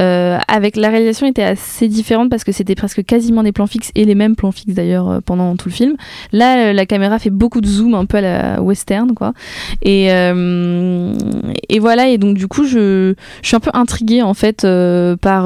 [0.00, 3.90] euh, avec la réalisation était assez différente parce que c'était presque quasiment des plans fixes
[3.94, 5.94] et les mêmes plans fixes d'ailleurs euh, pendant tout le film.
[6.32, 9.32] Là, la caméra fait beaucoup de zoom, un peu à la western, quoi.
[9.82, 10.06] Et,
[11.68, 14.66] et voilà, et donc du coup, je, je suis un peu intriguée en fait
[15.20, 15.44] par,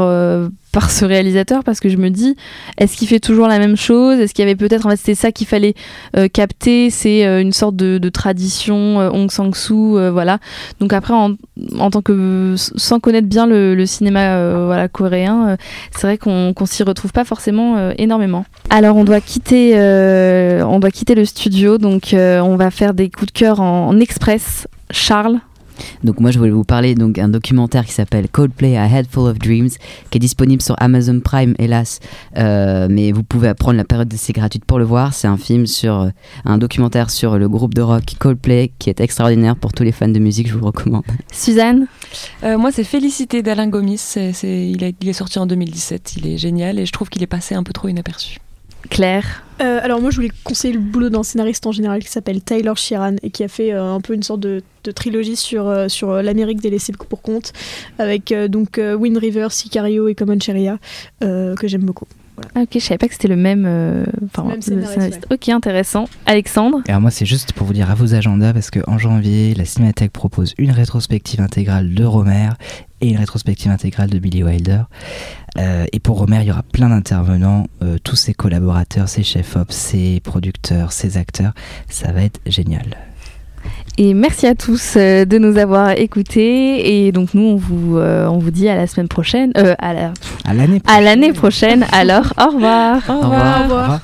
[0.79, 2.37] par ce réalisateur parce que je me dis,
[2.77, 4.21] est-ce qu'il fait toujours la même chose?
[4.21, 5.75] Est-ce qu'il y avait peut-être, en fait, c'était ça qu'il fallait
[6.17, 10.39] euh, capter, c'est euh, une sorte de, tradition euh, Hong Sang-soo, euh, voilà.
[10.79, 15.57] Donc après, en, tant que, sans connaître bien le, cinéma voilà, coréen,
[15.97, 18.45] c'est vrai qu'on s'y retrouve pas forcément énormément.
[18.71, 19.75] Alors on doit quitter,
[20.65, 24.69] on doit quitter le studio, donc on va faire des coups de cœur en express.
[24.91, 25.41] Charles,
[26.05, 29.29] Donc moi je voulais vous parler donc d'un documentaire qui s'appelle Coldplay A Head Full
[29.31, 29.71] of Dreams
[30.11, 32.01] qui est disponible sur Amazon Prime hélas
[32.37, 35.67] Euh, mais vous pouvez prendre la période d'essai gratuite pour le voir c'est un film
[35.67, 36.09] sur euh,
[36.45, 40.09] un documentaire sur le groupe de rock Coldplay qui est extraordinaire pour tous les fans
[40.09, 41.87] de musique je vous le recommande Suzanne
[42.45, 43.99] Euh, moi, c'est Félicité d'Alain Gomis.
[43.99, 46.15] C'est- c'est- il, a- il est sorti en 2017.
[46.17, 48.39] Il est génial et je trouve qu'il est passé un peu trop inaperçu.
[48.89, 52.41] Claire Euh, alors moi je voulais conseiller le boulot d'un scénariste en général qui s'appelle
[52.43, 55.67] Taylor Sheeran et qui a fait euh, un peu une sorte de, de trilogie sur,
[55.67, 57.53] euh, sur euh, l'Amérique délaissée pour compte
[57.99, 60.79] avec euh, donc euh, Wind River, Sicario et Comancheria
[61.25, 62.07] euh, que j'aime beaucoup.
[62.55, 65.49] Ah, ok, je savais pas que c'était le même, euh, enfin, Même le scénariste, Ok,
[65.49, 66.09] intéressant.
[66.25, 69.55] Alexandre Et alors moi c'est juste pour vous dire à vos agendas parce qu'en janvier
[69.57, 72.51] la Cinémathèque propose une rétrospective intégrale de Romer
[73.01, 74.81] et une rétrospective intégrale de Billy Wilder.
[75.59, 79.73] Euh, et pour Romer il y aura plein d'intervenants, euh, tous ses collaborateurs, ses chefs-op,
[79.73, 81.53] ses producteurs, ses acteurs.
[81.89, 82.97] Ça va être génial.
[83.99, 87.07] Et merci à tous euh, de nous avoir écoutés.
[87.07, 89.93] Et donc nous, on vous, euh, on vous dit à la semaine prochaine, euh, à
[89.93, 90.13] la-
[90.45, 91.85] À l'année à l'année prochaine.
[91.93, 93.03] Alors, au revoir.
[93.09, 93.31] Au Au revoir.
[93.33, 93.61] revoir.
[93.61, 94.01] Au revoir.